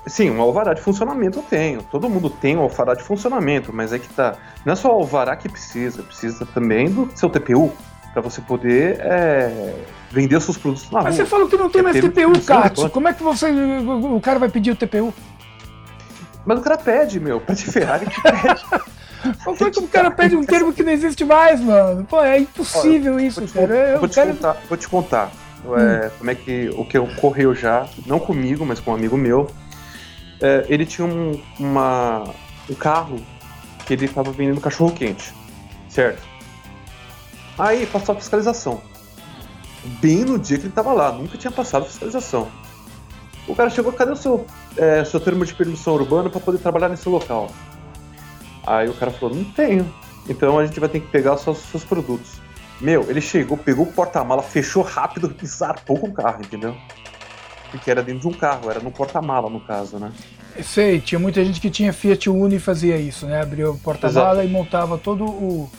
Sim, 0.05 0.31
um 0.31 0.41
alvará 0.41 0.74
de 0.74 0.81
funcionamento 0.81 1.39
eu 1.39 1.43
tenho. 1.43 1.81
Todo 1.83 2.10
mundo 2.10 2.29
tem 2.29 2.57
um 2.57 2.62
alvará 2.62 2.93
de 2.93 3.03
funcionamento, 3.03 3.72
mas 3.74 3.93
é 3.93 4.00
que 4.00 4.10
tá. 4.10 4.36
Não 4.65 4.74
é 4.74 4.75
só 4.75 4.89
o 4.89 5.00
alvará 5.00 5.36
que 5.36 5.48
precisa, 5.48 6.03
precisa 6.03 6.45
também 6.45 6.89
do 6.89 7.10
seu 7.15 7.29
TPU 7.29 7.72
para 8.12 8.22
você 8.22 8.41
poder 8.41 9.00
é, 9.00 9.74
vender 10.12 10.36
os 10.36 10.43
seus 10.43 10.57
produtos 10.57 10.89
na 10.91 11.01
mas 11.01 11.03
rua. 11.03 11.10
Mas 11.10 11.15
você 11.15 11.25
falou 11.25 11.48
que 11.48 11.57
não 11.57 11.69
tem 11.69 11.79
é 11.79 11.83
mais 11.83 12.00
TPU, 12.00 12.45
Cássio. 12.45 12.89
Como 12.89 13.07
é 13.07 13.13
que 13.13 13.24
você, 13.24 13.50
o 13.50 14.22
cara 14.22 14.39
vai 14.39 14.50
pedir 14.50 14.72
o 14.72 14.75
TPU? 14.75 15.13
Mas 16.45 16.60
o 16.60 16.62
cara 16.62 16.77
pede, 16.77 17.19
meu, 17.19 17.39
pra 17.39 17.56
te 17.56 17.65
ferrar 17.65 18.01
ele 18.01 18.12
te 18.12 18.21
pede. 18.21 18.93
Como 19.41 19.58
é 19.65 19.71
que 19.71 19.80
o 19.80 19.88
cara 19.88 20.12
pede 20.12 20.36
um 20.36 20.43
termo 20.43 20.73
que 20.73 20.84
não 20.84 20.91
existe 20.91 21.23
mais, 21.23 21.62
mano? 21.62 22.04
Pô, 22.04 22.21
é 22.21 22.39
impossível 22.39 23.15
Olha, 23.15 23.25
isso, 23.25 23.39
vou 23.39 23.67
cara. 23.67 23.97
Vou, 23.97 24.10
te 24.10 24.15
cara... 24.15 24.34
contar, 24.34 24.58
vou 24.67 24.77
te 24.77 24.89
contar. 24.89 25.32
Hum. 25.65 25.77
É, 25.77 26.12
como 26.17 26.30
é 26.30 26.36
que 26.36 26.69
o 26.75 26.84
que 26.84 26.97
ocorreu 26.97 27.56
já, 27.56 27.88
não 28.06 28.19
comigo, 28.19 28.65
mas 28.65 28.82
com 28.82 28.91
um 28.91 28.95
amigo 28.95 29.17
meu 29.17 29.49
é, 30.41 30.65
ele 30.69 30.86
tinha 30.86 31.08
um, 31.08 31.41
uma, 31.60 32.24
um 32.69 32.74
carro 32.76 33.19
que 33.86 33.93
ele 33.93 34.06
estava 34.06 34.32
vendendo 34.32 34.62
cachorro 34.62 34.91
quente, 34.91 35.34
certo? 35.89 36.22
Aí 37.58 37.86
passou 37.86 38.15
a 38.15 38.17
fiscalização. 38.17 38.82
Bem 40.02 40.24
no 40.24 40.39
dia 40.39 40.58
que 40.58 40.63
ele 40.63 40.69
estava 40.69 40.93
lá, 40.93 41.12
nunca 41.12 41.38
tinha 41.38 41.52
passado 41.52 41.84
a 41.84 41.86
fiscalização. 41.86 42.50
O 43.48 43.56
cara 43.56 43.69
chegou, 43.69 43.91
cadê 43.91 44.12
o 44.12 44.15
seu, 44.15 44.46
é, 44.78 45.04
seu 45.04 45.19
termo 45.19 45.46
de 45.46 45.54
permissão 45.54 45.93
urbana 45.96 46.30
para 46.30 46.39
poder 46.39 46.60
trabalhar 46.60 46.88
nesse 46.88 47.10
local? 47.10 47.52
Aí 48.65 48.88
o 48.88 48.93
cara 48.93 49.12
falou, 49.12 49.36
não 49.36 49.43
tenho. 49.43 49.93
Então 50.28 50.58
a 50.58 50.65
gente 50.65 50.80
vai 50.80 50.88
ter 50.88 51.02
que 51.02 51.08
pegar 51.08 51.34
os 51.34 51.41
seus, 51.41 51.84
produtos. 51.84 52.41
Meu, 52.80 53.10
ele 53.10 53.19
chegou, 53.19 53.58
pegou 53.58 53.86
o 53.86 53.91
porta-mala, 53.91 54.41
fechou 54.41 54.84
rápido 54.84 55.36
e 55.41 55.46
zarpou 55.48 56.00
com 56.00 56.08
o 56.08 56.13
carro, 56.13 56.41
entendeu? 56.41 56.76
Porque 57.73 57.89
era 57.89 58.03
dentro 58.03 58.21
de 58.21 58.27
um 58.27 58.38
carro, 58.38 58.69
era 58.69 58.79
no 58.79 58.91
porta-mala 58.91 59.49
no 59.49 59.59
caso, 59.59 59.97
né? 59.97 60.12
Sei, 60.62 60.99
tinha 60.99 61.17
muita 61.17 61.43
gente 61.43 61.59
que 61.59 61.71
tinha 61.71 61.91
Fiat 61.91 62.29
Uno 62.29 62.53
e 62.53 62.59
fazia 62.59 62.95
isso, 62.97 63.25
né? 63.25 63.41
Abria 63.41 63.71
o 63.71 63.77
porta-mala 63.79 64.45
e 64.45 64.47
montava 64.47 64.95
todo 64.99 65.25
o, 65.25 65.71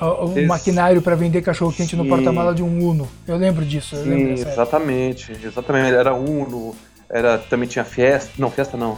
o, 0.00 0.06
o 0.26 0.46
maquinário 0.46 1.02
para 1.02 1.16
vender 1.16 1.42
cachorro-quente 1.42 1.96
no 1.96 2.06
porta-mala 2.06 2.54
de 2.54 2.62
um 2.62 2.88
Uno. 2.88 3.08
Eu 3.26 3.36
lembro 3.36 3.64
disso. 3.64 3.96
Sim, 3.96 4.10
lembro 4.10 4.32
exatamente, 4.34 5.32
exatamente. 5.42 5.92
Era 5.92 6.14
Uno, 6.14 6.76
era, 7.10 7.36
também 7.36 7.68
tinha 7.68 7.84
Fiesta, 7.84 8.30
não, 8.38 8.48
Fiesta 8.48 8.76
não. 8.76 8.96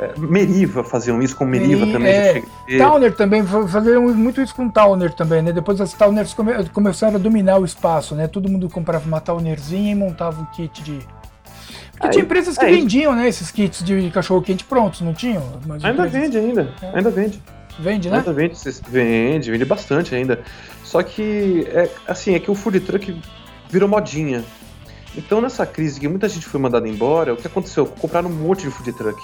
É, 0.00 0.18
Meriva 0.18 0.82
faziam 0.82 1.22
isso 1.22 1.36
com 1.36 1.44
Meriva 1.44 1.86
também. 1.86 2.12
É, 2.12 2.42
Towner 2.78 3.14
também, 3.14 3.46
faziam 3.46 4.02
muito 4.12 4.40
isso 4.40 4.52
com 4.52 4.68
Towner 4.68 5.14
também, 5.14 5.40
né? 5.40 5.52
Depois 5.52 5.80
as 5.80 5.92
Towners 5.92 6.34
come, 6.34 6.52
começaram 6.70 7.14
a 7.14 7.18
dominar 7.18 7.58
o 7.58 7.64
espaço, 7.64 8.16
né? 8.16 8.26
Todo 8.26 8.48
mundo 8.48 8.68
comprava 8.68 9.06
uma 9.06 9.20
Townerzinha 9.20 9.92
e 9.92 9.94
montava 9.94 10.42
o 10.42 10.46
kit 10.46 10.82
de, 10.82 10.98
porque 11.96 12.10
tinha 12.10 12.24
empresas 12.24 12.58
que 12.58 12.64
é 12.64 12.70
vendiam, 12.70 13.14
né, 13.14 13.28
esses 13.28 13.50
kits 13.50 13.82
de 13.82 14.10
cachorro-quente 14.10 14.64
prontos, 14.64 15.00
não 15.00 15.14
tinham? 15.14 15.42
ainda 15.82 16.06
vende, 16.06 16.36
ainda. 16.36 16.72
É. 16.82 16.96
Ainda 16.96 17.10
vende. 17.10 17.40
Vende, 17.78 18.08
né? 18.08 18.18
Ainda 18.18 18.32
vende, 18.32 18.56
vende, 18.88 19.50
vende 19.50 19.64
bastante 19.64 20.14
ainda. 20.14 20.40
Só 20.84 21.02
que, 21.02 21.66
é, 21.70 21.90
assim, 22.06 22.34
é 22.34 22.38
que 22.38 22.50
o 22.50 22.54
food 22.54 22.78
truck 22.80 23.20
virou 23.68 23.88
modinha. 23.88 24.44
Então, 25.16 25.40
nessa 25.40 25.64
crise 25.66 25.98
que 25.98 26.08
muita 26.08 26.28
gente 26.28 26.46
foi 26.46 26.60
mandada 26.60 26.88
embora, 26.88 27.34
o 27.34 27.36
que 27.36 27.46
aconteceu? 27.46 27.86
Compraram 27.86 28.28
um 28.28 28.32
monte 28.32 28.62
de 28.62 28.70
food 28.70 28.92
truck. 28.92 29.20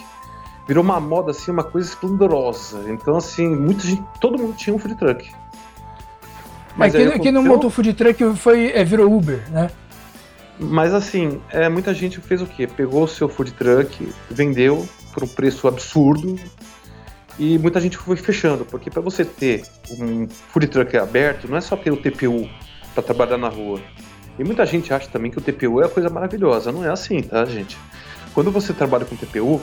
Virou 0.66 0.82
uma 0.82 1.00
moda, 1.00 1.30
assim, 1.32 1.50
uma 1.50 1.64
coisa 1.64 1.88
esplendorosa. 1.88 2.84
Então, 2.88 3.16
assim, 3.16 3.48
muita 3.48 3.84
gente, 3.84 4.02
todo 4.20 4.38
mundo 4.38 4.54
tinha 4.56 4.74
um 4.74 4.78
food 4.78 4.96
truck. 4.96 5.30
Mas 6.76 6.94
é, 6.94 7.10
quem, 7.10 7.20
quem 7.20 7.32
não 7.32 7.42
montou 7.42 7.70
food 7.70 7.92
truck 7.92 8.34
foi, 8.36 8.72
é, 8.72 8.84
virou 8.84 9.12
Uber, 9.12 9.42
né? 9.50 9.70
Mas 10.60 10.92
assim, 10.92 11.40
é, 11.50 11.68
muita 11.70 11.94
gente 11.94 12.20
fez 12.20 12.42
o 12.42 12.46
quê? 12.46 12.66
Pegou 12.66 13.04
o 13.04 13.08
seu 13.08 13.28
food 13.28 13.52
truck, 13.52 14.12
vendeu 14.30 14.86
por 15.12 15.24
um 15.24 15.28
preço 15.28 15.66
absurdo 15.66 16.38
e 17.38 17.58
muita 17.58 17.80
gente 17.80 17.96
foi 17.96 18.16
fechando, 18.16 18.66
porque 18.66 18.90
para 18.90 19.00
você 19.00 19.24
ter 19.24 19.64
um 19.98 20.28
food 20.28 20.66
truck 20.66 20.94
aberto, 20.98 21.48
não 21.48 21.56
é 21.56 21.60
só 21.62 21.74
ter 21.76 21.90
o 21.90 21.96
TPU 21.96 22.46
para 22.92 23.02
trabalhar 23.02 23.38
na 23.38 23.48
rua. 23.48 23.80
E 24.38 24.44
muita 24.44 24.66
gente 24.66 24.92
acha 24.92 25.08
também 25.08 25.30
que 25.30 25.38
o 25.38 25.40
TPU 25.40 25.80
é 25.80 25.86
a 25.86 25.88
coisa 25.88 26.10
maravilhosa. 26.10 26.70
Não 26.70 26.84
é 26.84 26.90
assim, 26.90 27.22
tá, 27.22 27.44
gente? 27.46 27.78
Quando 28.34 28.50
você 28.50 28.72
trabalha 28.72 29.04
com 29.04 29.16
TPU, 29.16 29.60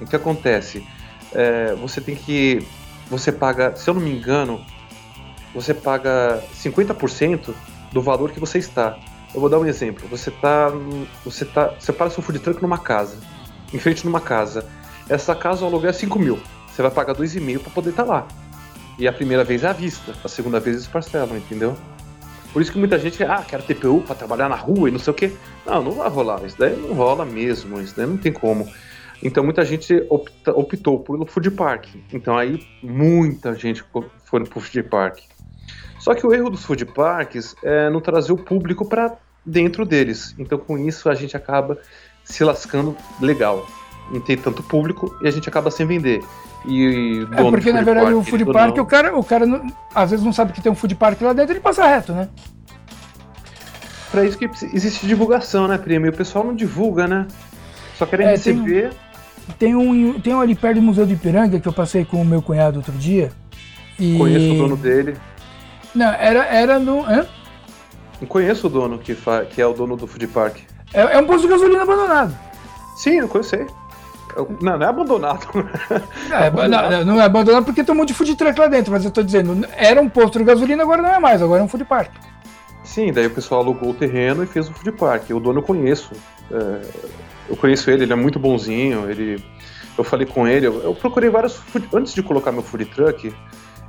o 0.00 0.06
que 0.06 0.14
acontece? 0.14 0.86
É, 1.32 1.74
você 1.74 2.00
tem 2.00 2.14
que. 2.14 2.66
Você 3.10 3.32
paga, 3.32 3.74
se 3.76 3.88
eu 3.88 3.94
não 3.94 4.00
me 4.00 4.10
engano, 4.10 4.64
você 5.54 5.74
paga 5.74 6.42
50% 6.54 7.54
do 7.92 8.02
valor 8.02 8.30
que 8.30 8.40
você 8.40 8.58
está. 8.58 8.98
Eu 9.34 9.40
vou 9.40 9.48
dar 9.50 9.58
um 9.58 9.66
exemplo. 9.66 10.06
Você 10.08 10.30
tá. 10.30 10.70
Você 11.24 11.44
tá. 11.44 11.74
Você 11.78 11.92
para 11.92 12.08
seu 12.10 12.22
food 12.22 12.38
truck 12.38 12.62
numa 12.62 12.78
casa. 12.78 13.16
Em 13.72 13.78
frente 13.78 14.04
numa 14.04 14.20
casa. 14.20 14.66
Essa 15.08 15.34
casa 15.34 15.64
o 15.64 15.66
aluguel 15.66 15.90
é 15.90 15.92
5 15.92 16.18
mil. 16.18 16.38
Você 16.70 16.80
vai 16.80 16.90
pagar 16.90 17.14
2,5 17.14 17.58
para 17.60 17.70
poder 17.70 17.90
estar 17.90 18.04
tá 18.04 18.08
lá. 18.08 18.28
E 18.98 19.08
a 19.08 19.12
primeira 19.12 19.42
vez 19.42 19.64
é 19.64 19.68
à 19.68 19.72
vista, 19.72 20.14
a 20.22 20.28
segunda 20.28 20.60
vez 20.60 20.76
eles 20.76 20.86
parcelam, 20.86 21.36
entendeu? 21.36 21.76
Por 22.52 22.62
isso 22.62 22.70
que 22.70 22.78
muita 22.78 22.96
gente, 22.96 23.22
ah, 23.24 23.44
quero 23.46 23.64
TPU 23.64 24.00
para 24.06 24.14
trabalhar 24.14 24.48
na 24.48 24.54
rua 24.54 24.88
e 24.88 24.92
não 24.92 25.00
sei 25.00 25.10
o 25.10 25.14
quê. 25.14 25.32
Não, 25.66 25.82
não 25.82 25.92
vai 25.92 26.08
rolar. 26.08 26.44
Isso 26.44 26.56
daí 26.56 26.76
não 26.76 26.94
rola 26.94 27.24
mesmo. 27.24 27.80
Isso 27.80 27.96
daí 27.96 28.06
não 28.06 28.16
tem 28.16 28.32
como. 28.32 28.68
Então 29.20 29.42
muita 29.42 29.64
gente 29.64 30.06
opta, 30.08 30.52
optou 30.52 31.00
pelo 31.00 31.26
food 31.26 31.50
park. 31.50 31.86
Então 32.12 32.36
aí 32.38 32.64
muita 32.80 33.54
gente 33.56 33.84
foi 34.24 34.44
pro 34.44 34.60
food 34.60 34.82
park. 34.84 35.18
Só 36.04 36.14
que 36.14 36.26
o 36.26 36.34
erro 36.34 36.50
dos 36.50 36.62
food 36.62 36.84
parks 36.84 37.56
é 37.64 37.88
não 37.88 37.98
trazer 37.98 38.30
o 38.30 38.36
público 38.36 38.84
para 38.84 39.14
dentro 39.44 39.86
deles. 39.86 40.34
Então 40.38 40.58
com 40.58 40.76
isso 40.76 41.08
a 41.08 41.14
gente 41.14 41.34
acaba 41.34 41.78
se 42.22 42.44
lascando 42.44 42.94
legal. 43.22 43.66
não 44.10 44.20
tem 44.20 44.36
tanto 44.36 44.62
público 44.62 45.16
e 45.22 45.26
a 45.26 45.30
gente 45.30 45.48
acaba 45.48 45.70
sem 45.70 45.86
vender. 45.86 46.22
E 46.66 47.26
é 47.32 47.42
porque 47.50 47.72
na 47.72 47.80
verdade 47.80 48.12
park, 48.12 48.18
o 48.18 48.22
food 48.22 48.44
park, 48.44 48.76
o 48.76 48.84
cara, 48.84 49.16
o 49.16 49.24
cara 49.24 49.46
não, 49.46 49.66
às 49.94 50.10
vezes 50.10 50.22
não 50.22 50.32
sabe 50.32 50.52
que 50.52 50.60
tem 50.60 50.70
um 50.70 50.74
food 50.74 50.94
park 50.94 51.22
lá 51.22 51.32
dentro, 51.32 51.54
ele 51.54 51.60
passa 51.60 51.86
reto, 51.86 52.12
né? 52.12 52.28
Pra 54.10 54.26
isso 54.26 54.36
que 54.36 54.44
existe 54.74 55.06
divulgação, 55.06 55.66
né, 55.66 55.78
primo? 55.78 56.04
E 56.04 56.10
o 56.10 56.12
pessoal 56.12 56.44
não 56.44 56.54
divulga, 56.54 57.08
né? 57.08 57.26
Só 57.96 58.04
querem 58.04 58.26
é, 58.26 58.30
receber. 58.32 58.92
Tem 59.58 59.74
um, 59.74 59.84
tem 59.84 60.06
um, 60.06 60.20
tem 60.20 60.34
um 60.34 60.40
ali 60.40 60.54
perto 60.54 60.76
do 60.76 60.82
Museu 60.82 61.06
de 61.06 61.14
Ipiranga 61.14 61.58
que 61.58 61.66
eu 61.66 61.72
passei 61.72 62.04
com 62.04 62.20
o 62.20 62.24
meu 62.26 62.42
cunhado 62.42 62.76
outro 62.76 62.92
dia. 62.92 63.32
E... 63.98 64.18
Conheço 64.18 64.52
o 64.52 64.58
dono 64.58 64.76
dele. 64.76 65.16
Não, 65.94 66.12
era, 66.12 66.44
era 66.46 66.78
no. 66.78 67.04
Hã? 67.04 67.26
Não 68.20 68.28
conheço 68.28 68.66
o 68.66 68.70
dono 68.70 68.98
que, 68.98 69.14
fa... 69.14 69.44
que 69.44 69.60
é 69.60 69.66
o 69.66 69.72
dono 69.72 69.96
do 69.96 70.06
food 70.06 70.26
park. 70.28 70.58
É, 70.92 71.16
é 71.16 71.18
um 71.18 71.26
posto 71.26 71.42
de 71.42 71.48
gasolina 71.48 71.82
abandonado. 71.82 72.36
Sim, 72.96 73.18
eu 73.18 73.28
conheci. 73.28 73.66
Não, 74.60 74.78
não 74.78 74.86
é 74.86 74.88
abandonado. 74.88 75.46
É, 76.30 76.46
abandonado. 76.46 76.90
Não, 76.90 77.04
não, 77.04 77.20
é 77.20 77.24
abandonado 77.24 77.64
porque 77.64 77.84
tem 77.84 77.94
um 77.94 77.98
monte 77.98 78.08
de 78.08 78.14
food 78.14 78.34
truck 78.36 78.58
lá 78.58 78.66
dentro, 78.66 78.92
mas 78.92 79.04
eu 79.04 79.10
tô 79.10 79.22
dizendo, 79.22 79.66
era 79.76 80.00
um 80.00 80.08
posto 80.08 80.38
de 80.38 80.44
gasolina, 80.44 80.82
agora 80.82 81.02
não 81.02 81.10
é 81.10 81.18
mais, 81.18 81.40
agora 81.40 81.60
é 81.60 81.64
um 81.64 81.68
food 81.68 81.84
park. 81.84 82.12
Sim, 82.82 83.12
daí 83.12 83.26
o 83.26 83.30
pessoal 83.30 83.62
alugou 83.62 83.90
o 83.90 83.94
terreno 83.94 84.42
e 84.42 84.46
fez 84.46 84.68
o 84.68 84.72
food 84.72 84.92
park. 84.92 85.30
O 85.30 85.40
dono 85.40 85.60
eu 85.60 85.62
conheço. 85.62 86.12
É, 86.50 86.80
eu 87.48 87.56
conheço 87.56 87.90
ele, 87.90 88.04
ele 88.04 88.12
é 88.12 88.16
muito 88.16 88.38
bonzinho. 88.38 89.10
Ele, 89.10 89.42
eu 89.96 90.04
falei 90.04 90.26
com 90.26 90.46
ele, 90.46 90.66
eu, 90.66 90.82
eu 90.82 90.94
procurei 90.94 91.30
vários. 91.30 91.54
Food, 91.56 91.88
antes 91.92 92.14
de 92.14 92.22
colocar 92.22 92.52
meu 92.52 92.62
food 92.62 92.84
truck, 92.86 93.32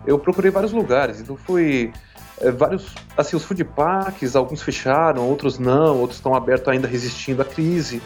eu 0.05 0.19
procurei 0.19 0.51
vários 0.51 0.71
lugares. 0.71 1.19
Então 1.19 1.35
fui. 1.35 1.91
É, 2.39 2.51
vários. 2.51 2.93
Assim, 3.17 3.35
os 3.35 3.43
food 3.43 3.63
parks, 3.63 4.35
alguns 4.35 4.61
fecharam, 4.61 5.27
outros 5.27 5.57
não, 5.57 5.99
outros 5.99 6.17
estão 6.17 6.35
abertos 6.35 6.67
ainda 6.67 6.87
resistindo 6.87 7.41
à 7.41 7.45
crise. 7.45 8.01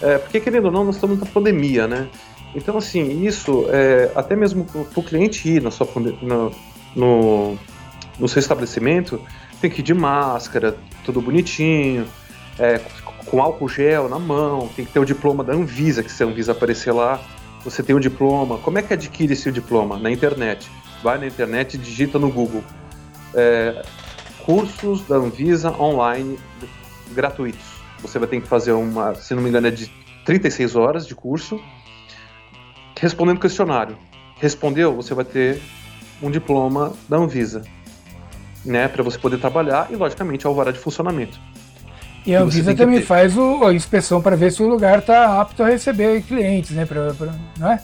É, 0.00 0.18
porque, 0.18 0.40
querendo 0.40 0.66
ou 0.66 0.70
não, 0.70 0.84
nós 0.84 0.94
estamos 0.94 1.18
na 1.18 1.26
pandemia, 1.26 1.86
né? 1.86 2.08
Então, 2.54 2.76
assim, 2.76 3.24
isso, 3.26 3.66
é, 3.70 4.10
até 4.14 4.34
mesmo 4.34 4.64
para 4.64 5.00
o 5.00 5.02
cliente 5.02 5.48
ir 5.48 5.62
na 5.62 5.70
sua, 5.70 5.86
no, 6.22 6.52
no, 6.94 7.58
no, 8.18 8.28
seu 8.28 8.40
estabelecimento, 8.40 9.20
tem 9.60 9.70
que 9.70 9.80
ir 9.80 9.82
de 9.82 9.92
máscara, 9.92 10.76
tudo 11.04 11.20
bonitinho, 11.20 12.06
é, 12.58 12.80
com 13.26 13.42
álcool 13.42 13.68
gel 13.68 14.08
na 14.08 14.18
mão, 14.18 14.68
tem 14.74 14.84
que 14.84 14.92
ter 14.92 14.98
o 14.98 15.04
diploma 15.04 15.44
da 15.44 15.52
Anvisa, 15.52 16.02
que 16.02 16.10
se 16.10 16.22
a 16.22 16.26
Anvisa 16.26 16.52
aparecer 16.52 16.92
lá, 16.92 17.20
você 17.62 17.82
tem 17.82 17.94
o 17.94 18.00
diploma. 18.00 18.58
Como 18.58 18.78
é 18.78 18.82
que 18.82 18.94
adquire 18.94 19.32
esse 19.32 19.50
diploma? 19.52 19.98
Na 19.98 20.10
internet. 20.10 20.70
Vai 21.02 21.18
na 21.18 21.26
internet 21.26 21.74
e 21.74 21.78
digita 21.78 22.18
no 22.18 22.30
Google. 22.30 22.64
É, 23.34 23.82
cursos 24.44 25.02
da 25.02 25.16
Anvisa 25.16 25.70
online 25.70 26.38
gratuitos 27.12 27.78
você 28.00 28.18
vai 28.18 28.28
ter 28.28 28.40
que 28.40 28.46
fazer 28.46 28.72
uma, 28.72 29.14
se 29.14 29.34
não 29.34 29.42
me 29.42 29.48
engano, 29.48 29.66
é 29.66 29.70
de 29.70 29.90
36 30.24 30.76
horas 30.76 31.06
de 31.06 31.14
curso, 31.14 31.60
respondendo 32.98 33.40
questionário. 33.40 33.96
Respondeu, 34.40 34.94
você 34.94 35.14
vai 35.14 35.24
ter 35.24 35.60
um 36.22 36.30
diploma 36.30 36.92
da 37.08 37.16
Anvisa, 37.16 37.62
né, 38.64 38.88
para 38.88 39.02
você 39.02 39.18
poder 39.18 39.38
trabalhar 39.38 39.88
e, 39.90 39.96
logicamente, 39.96 40.46
alvará 40.46 40.70
de 40.70 40.78
funcionamento. 40.78 41.38
E 42.26 42.34
a 42.34 42.42
Anvisa 42.42 42.74
também 42.74 43.00
faz 43.00 43.36
o, 43.36 43.64
a 43.64 43.72
inspeção 43.72 44.20
para 44.20 44.36
ver 44.36 44.52
se 44.52 44.62
o 44.62 44.68
lugar 44.68 44.98
está 44.98 45.40
apto 45.40 45.62
a 45.62 45.68
receber 45.68 46.22
clientes, 46.22 46.72
né, 46.72 46.84
pra, 46.84 47.14
pra, 47.14 47.34
não 47.58 47.72
é? 47.72 47.80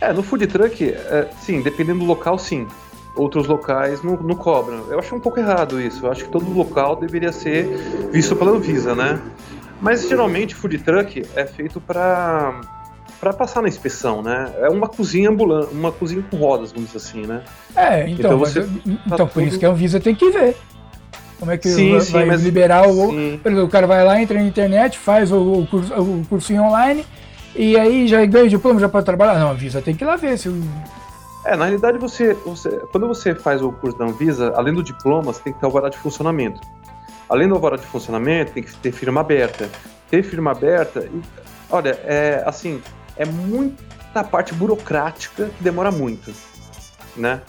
É, 0.00 0.12
no 0.12 0.22
food 0.22 0.46
truck, 0.46 0.84
é, 0.88 1.28
sim, 1.40 1.60
dependendo 1.60 2.00
do 2.00 2.06
local, 2.06 2.38
sim 2.38 2.66
outros 3.14 3.46
locais 3.46 4.02
não, 4.02 4.16
não, 4.16 4.34
cobram. 4.34 4.84
Eu 4.88 4.98
acho 4.98 5.14
um 5.14 5.20
pouco 5.20 5.38
errado 5.38 5.80
isso. 5.80 6.06
Eu 6.06 6.12
acho 6.12 6.24
que 6.24 6.30
todo 6.30 6.50
local 6.50 6.96
deveria 6.96 7.32
ser 7.32 7.66
visto 8.12 8.36
pela 8.36 8.52
Anvisa, 8.52 8.94
né? 8.94 9.20
Mas 9.80 10.08
geralmente 10.08 10.54
food 10.54 10.78
truck 10.78 11.24
é 11.34 11.46
feito 11.46 11.80
para 11.80 12.60
para 13.20 13.34
passar 13.34 13.60
na 13.60 13.68
inspeção, 13.68 14.22
né? 14.22 14.50
É 14.60 14.70
uma 14.70 14.88
cozinha 14.88 15.28
ambulante, 15.28 15.74
uma 15.74 15.92
cozinha 15.92 16.24
com 16.30 16.38
rodas, 16.38 16.72
vamos 16.72 16.90
dizer 16.90 16.96
assim, 17.06 17.26
né? 17.26 17.42
É, 17.76 18.08
então, 18.08 18.30
então, 18.30 18.38
você 18.38 18.60
então 18.86 19.18
tá 19.18 19.26
por 19.26 19.34
tudo... 19.34 19.46
isso 19.46 19.58
que 19.58 19.66
a 19.66 19.68
Anvisa 19.68 20.00
tem 20.00 20.14
que 20.14 20.30
ver. 20.30 20.56
Como 21.38 21.50
é 21.50 21.58
que 21.58 21.68
sim, 21.68 21.92
vai, 21.92 22.00
sim, 22.00 22.12
vai 22.12 22.24
mas... 22.24 22.42
liberar 22.42 22.88
o. 22.88 23.08
Por 23.38 23.52
exemplo, 23.52 23.64
o 23.64 23.68
cara 23.68 23.86
vai 23.86 24.02
lá, 24.04 24.20
entra 24.20 24.38
na 24.38 24.46
internet, 24.46 24.98
faz 24.98 25.30
o, 25.30 25.36
o, 25.36 25.66
curso, 25.66 25.92
o 25.94 26.24
cursinho 26.30 26.62
online 26.62 27.04
e 27.54 27.78
aí 27.78 28.06
já 28.06 28.24
ganha 28.26 28.44
o 28.44 28.48
diploma, 28.48 28.80
já 28.80 28.88
pode 28.88 29.04
trabalhar. 29.04 29.38
Não, 29.38 29.48
a 29.48 29.52
Anvisa 29.52 29.82
tem 29.82 29.94
que 29.94 30.04
ir 30.04 30.06
lá 30.06 30.16
ver 30.16 30.38
se 30.38 30.48
o 30.48 30.62
é, 31.44 31.56
na 31.56 31.64
realidade, 31.64 31.98
você, 31.98 32.34
você, 32.34 32.68
quando 32.92 33.08
você 33.08 33.34
faz 33.34 33.62
o 33.62 33.72
curso 33.72 33.96
da 33.96 34.04
Anvisa, 34.04 34.52
além 34.56 34.74
do 34.74 34.82
diploma, 34.82 35.32
você 35.32 35.42
tem 35.42 35.52
que 35.52 35.58
ter 35.58 35.64
alvará 35.64 35.88
de 35.88 35.96
funcionamento. 35.96 36.60
Além 37.28 37.48
do 37.48 37.54
alvará 37.54 37.76
de 37.76 37.86
funcionamento, 37.86 38.52
tem 38.52 38.62
que 38.62 38.74
ter 38.76 38.92
firma 38.92 39.20
aberta. 39.20 39.68
Ter 40.10 40.22
firma 40.22 40.50
aberta, 40.50 41.08
olha, 41.70 41.98
é 42.04 42.42
assim, 42.44 42.82
é 43.16 43.24
muita 43.24 44.22
parte 44.24 44.52
burocrática 44.52 45.46
que 45.56 45.62
demora 45.62 45.90
muito, 45.90 46.32
né? 47.16 47.40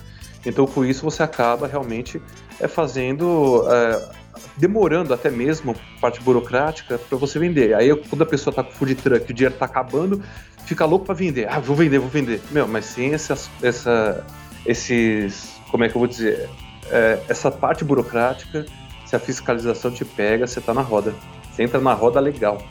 Então, 0.46 0.66
com 0.66 0.86
isso, 0.86 1.04
você 1.04 1.22
acaba 1.22 1.68
realmente 1.68 2.22
é, 2.60 2.68
fazendo, 2.68 3.66
é, 3.70 4.10
demorando 4.58 5.14
até 5.14 5.30
mesmo 5.30 5.76
parte 6.00 6.22
burocrática 6.22 6.98
para 6.98 7.18
você 7.18 7.40
vender. 7.40 7.74
Aí, 7.74 7.96
quando 7.96 8.22
a 8.22 8.26
pessoa 8.26 8.52
está 8.52 8.64
com 8.64 8.72
food 8.72 8.96
truck, 8.96 9.30
o 9.30 9.34
dinheiro 9.34 9.54
está 9.54 9.66
acabando, 9.66 10.22
fica 10.66 10.86
louco 10.86 11.06
para 11.06 11.16
vender. 11.16 11.48
Ah, 11.50 11.60
vou 11.60 11.76
vender, 11.76 12.00
vou 12.00 12.10
vender. 12.10 12.42
Meu, 12.52 12.68
mas 12.68 12.86
sem 12.86 13.14
essa, 13.14 13.38
essa, 13.62 14.26
esses, 14.66 15.56
como 15.70 15.84
é 15.84 15.90
que 15.90 15.96
eu 15.96 16.00
vou 16.00 16.08
dizer, 16.08 16.50
é, 16.90 17.20
essa 17.28 17.50
parte 17.50 17.84
burocrática, 17.84 18.66
se 19.06 19.16
a 19.16 19.20
fiscalização 19.20 19.92
te 19.92 20.06
pega, 20.06 20.48
você 20.48 20.62
tá 20.62 20.74
na 20.74 20.82
roda. 20.82 21.14
Você 21.52 21.64
entra 21.64 21.80
na 21.80 21.94
roda 21.94 22.20
legal. 22.20 22.62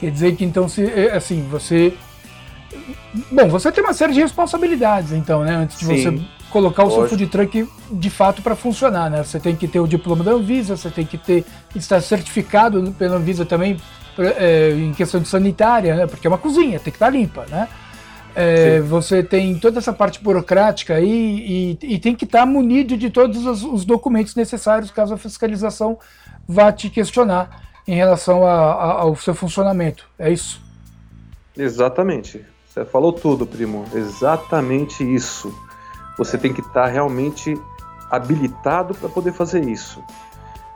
Quer 0.00 0.10
dizer 0.10 0.36
que 0.36 0.44
então, 0.44 0.68
se, 0.68 0.84
é, 0.84 1.14
assim, 1.14 1.42
você. 1.50 1.94
Bom, 3.30 3.48
você 3.48 3.72
tem 3.72 3.82
uma 3.82 3.94
série 3.94 4.12
de 4.12 4.20
responsabilidades, 4.20 5.12
então, 5.12 5.42
né? 5.42 5.54
Antes 5.54 5.78
de 5.78 5.86
Sim, 5.86 5.96
você 5.96 6.26
colocar 6.50 6.84
o 6.84 6.90
seu 6.90 7.08
food 7.08 7.26
truck 7.26 7.68
de 7.90 8.10
fato 8.10 8.42
para 8.42 8.56
funcionar, 8.56 9.10
né? 9.10 9.22
Você 9.22 9.38
tem 9.38 9.54
que 9.54 9.68
ter 9.68 9.80
o 9.80 9.86
diploma 9.86 10.24
da 10.24 10.32
Anvisa, 10.32 10.76
você 10.76 10.90
tem 10.90 11.04
que 11.04 11.18
ter 11.18 11.44
estar 11.74 12.00
certificado 12.00 12.94
pela 12.98 13.16
Anvisa 13.16 13.44
também 13.44 13.76
é, 14.18 14.70
em 14.70 14.92
questão 14.92 15.20
de 15.20 15.28
sanitária, 15.28 15.94
né? 15.94 16.06
porque 16.06 16.26
é 16.26 16.30
uma 16.30 16.38
cozinha, 16.38 16.78
tem 16.78 16.90
que 16.90 16.96
estar 16.96 17.10
limpa, 17.10 17.46
né? 17.50 17.68
É, 18.38 18.80
você 18.80 19.22
tem 19.22 19.58
toda 19.58 19.78
essa 19.78 19.94
parte 19.94 20.22
burocrática 20.22 20.94
aí 20.94 21.78
e, 21.80 21.94
e 21.94 21.98
tem 21.98 22.14
que 22.14 22.26
estar 22.26 22.44
munido 22.44 22.94
de 22.94 23.08
todos 23.08 23.46
os, 23.46 23.62
os, 23.62 23.84
documentos 23.86 24.34
necessários 24.34 24.90
caso 24.90 25.14
a 25.14 25.16
fiscalização 25.16 25.98
vá 26.46 26.70
te 26.70 26.90
questionar 26.90 27.62
em 27.88 27.94
relação 27.94 28.46
a, 28.46 28.52
a, 28.52 28.92
ao 29.00 29.16
seu 29.16 29.34
funcionamento. 29.34 30.06
É 30.18 30.30
isso? 30.30 30.60
Exatamente. 31.56 32.44
Você 32.68 32.84
falou 32.84 33.10
tudo, 33.10 33.46
primo. 33.46 33.86
Exatamente 33.94 35.02
isso. 35.02 35.54
Você 36.18 36.38
tem 36.38 36.52
que 36.52 36.60
estar 36.60 36.86
realmente 36.86 37.58
habilitado 38.10 38.94
para 38.94 39.08
poder 39.08 39.32
fazer 39.32 39.64
isso. 39.68 40.02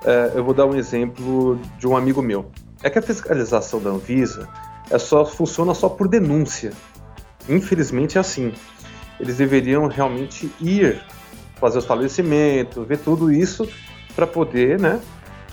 É, 0.05 0.33
eu 0.35 0.45
vou 0.45 0.55
dar 0.55 0.67
um 0.67 0.75
exemplo 0.75 1.59
de 1.79 1.87
um 1.87 1.97
amigo 1.97 2.23
meu. 2.23 2.51
É 2.83 2.91
que 2.91 2.99
a 2.99 3.03
fiscalização 3.03 3.81
da 3.81 3.91
Anvisa 3.91 4.49
é 4.91 4.99
só, 4.99 5.25
funciona 5.25 5.75
só 5.75 5.89
por 5.89 6.09
denúncia. 6.09 6.73
Infelizmente 7.49 8.19
é 8.19 8.21
assim. 8.21 8.53
Eles 9.19 9.37
deveriam 9.37 9.87
realmente 9.87 10.51
ir 10.61 11.03
fazer 11.61 11.79
os 11.79 11.85
falecimentos, 11.85 12.87
ver 12.87 12.99
tudo 12.99 13.31
isso 13.31 13.69
para 14.17 14.27
poder, 14.27 14.81
né, 14.81 14.99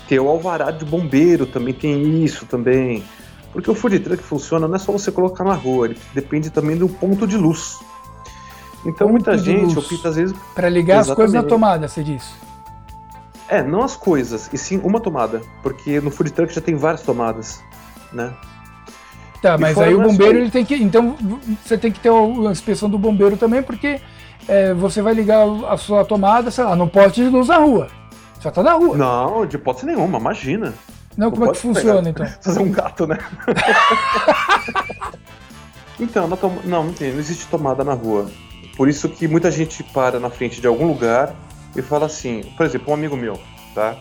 ter 0.08 0.18
o 0.18 0.28
alvará 0.28 0.70
de 0.70 0.84
bombeiro, 0.84 1.46
também 1.46 1.74
tem 1.74 2.24
isso 2.24 2.46
também. 2.46 3.04
Porque 3.52 3.70
o 3.70 3.74
food 3.74 3.98
truck 4.00 4.22
funciona 4.22 4.66
não 4.66 4.74
é 4.74 4.78
só 4.78 4.90
você 4.90 5.12
colocar 5.12 5.44
na 5.44 5.52
rua, 5.52 5.86
ele 5.86 5.98
depende 6.14 6.50
também 6.50 6.76
do 6.76 6.88
ponto 6.88 7.26
de 7.26 7.36
luz. 7.36 7.78
Então 8.84 9.08
ponto 9.08 9.10
muita 9.10 9.36
gente 9.36 9.78
opta 9.78 10.08
às 10.08 10.16
vezes 10.16 10.36
para 10.54 10.68
ligar 10.68 11.00
Exatamente. 11.00 11.10
as 11.10 11.16
coisas 11.16 11.34
na 11.34 11.42
tomada, 11.42 11.88
você 11.88 12.02
disse. 12.02 12.30
É, 13.48 13.62
não 13.62 13.82
as 13.82 13.96
coisas, 13.96 14.48
e 14.52 14.58
sim 14.58 14.78
uma 14.84 15.00
tomada. 15.00 15.40
Porque 15.62 16.00
no 16.00 16.10
food 16.10 16.30
truck 16.32 16.54
já 16.54 16.60
tem 16.60 16.76
várias 16.76 17.02
tomadas, 17.02 17.62
né? 18.12 18.32
Tá, 19.40 19.54
e 19.54 19.58
mas 19.58 19.78
aí 19.78 19.94
o 19.94 20.02
bombeiro 20.02 20.38
ele 20.38 20.50
tem 20.50 20.64
que. 20.64 20.74
Então 20.74 21.16
você 21.64 21.78
tem 21.78 21.90
que 21.90 22.00
ter 22.00 22.10
a 22.10 22.50
inspeção 22.50 22.90
do 22.90 22.98
bombeiro 22.98 23.36
também, 23.36 23.62
porque 23.62 24.00
é, 24.46 24.74
você 24.74 25.00
vai 25.00 25.14
ligar 25.14 25.46
a 25.68 25.76
sua 25.76 26.04
tomada, 26.04 26.50
sei 26.50 26.64
lá, 26.64 26.76
não 26.76 26.88
pode 26.88 27.14
de 27.14 27.28
luz 27.28 27.48
na 27.48 27.56
rua. 27.56 27.88
Já 28.40 28.50
tá 28.50 28.62
na 28.62 28.72
rua. 28.72 28.96
Não, 28.96 29.46
de 29.46 29.56
hipótese 29.56 29.86
nenhuma, 29.86 30.18
imagina. 30.18 30.74
Não, 31.16 31.30
como 31.30 31.46
é 31.46 31.52
que 31.52 31.58
funciona 31.58 32.02
pegar, 32.02 32.10
então? 32.10 32.26
Fazer 32.40 32.60
um 32.60 32.70
gato, 32.70 33.06
né? 33.06 33.18
então, 35.98 36.28
tom... 36.36 36.58
não, 36.64 36.84
não 36.84 36.92
tem, 36.92 37.12
não 37.12 37.18
existe 37.18 37.48
tomada 37.48 37.82
na 37.82 37.94
rua. 37.94 38.30
Por 38.78 38.88
isso 38.88 39.08
que 39.08 39.26
muita 39.26 39.50
gente 39.50 39.82
para 39.82 40.20
na 40.20 40.30
frente 40.30 40.60
de 40.60 40.66
algum 40.68 40.86
lugar 40.86 41.34
e 41.76 41.82
fala 41.82 42.06
assim, 42.06 42.42
por 42.56 42.64
exemplo, 42.64 42.92
um 42.92 42.94
amigo 42.94 43.16
meu, 43.16 43.38
tá? 43.74 43.96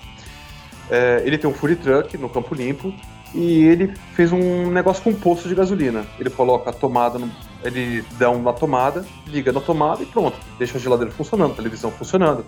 É, 0.87 1.23
ele 1.25 1.35
tem 1.37 1.49
um 1.49 1.53
food 1.53 1.77
truck 1.77 2.15
no 2.15 2.29
Campo 2.29 2.53
Limpo 2.53 2.93
e 3.33 3.63
ele 3.63 3.91
fez 4.13 4.31
um 4.31 4.69
negócio 4.69 5.03
com 5.03 5.09
um 5.09 5.15
posto 5.15 5.49
de 5.49 5.55
gasolina. 5.55 6.05
Ele 6.19 6.29
coloca 6.29 6.69
a 6.69 6.73
tomada, 6.73 7.17
no, 7.17 7.29
ele 7.63 8.05
dá 8.19 8.29
uma 8.29 8.53
tomada, 8.53 9.03
liga 9.25 9.51
na 9.51 9.59
tomada 9.59 10.03
e 10.03 10.05
pronto, 10.05 10.37
deixa 10.59 10.77
a 10.77 10.79
geladeira 10.79 11.11
funcionando, 11.11 11.53
a 11.53 11.55
televisão 11.55 11.89
funcionando, 11.89 12.45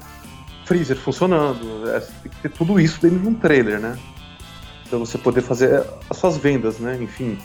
freezer 0.66 0.98
funcionando, 0.98 1.90
é, 1.90 2.00
tem 2.00 2.32
que 2.32 2.42
ter 2.44 2.50
tudo 2.50 2.80
isso 2.80 3.02
dentro 3.02 3.18
de 3.18 3.28
um 3.28 3.34
trailer, 3.34 3.80
né? 3.80 3.98
para 4.88 4.98
você 4.98 5.18
poder 5.18 5.42
fazer 5.42 5.84
as 6.10 6.18
suas 6.18 6.36
vendas, 6.38 6.80
né? 6.80 6.98
Enfim, 7.00 7.38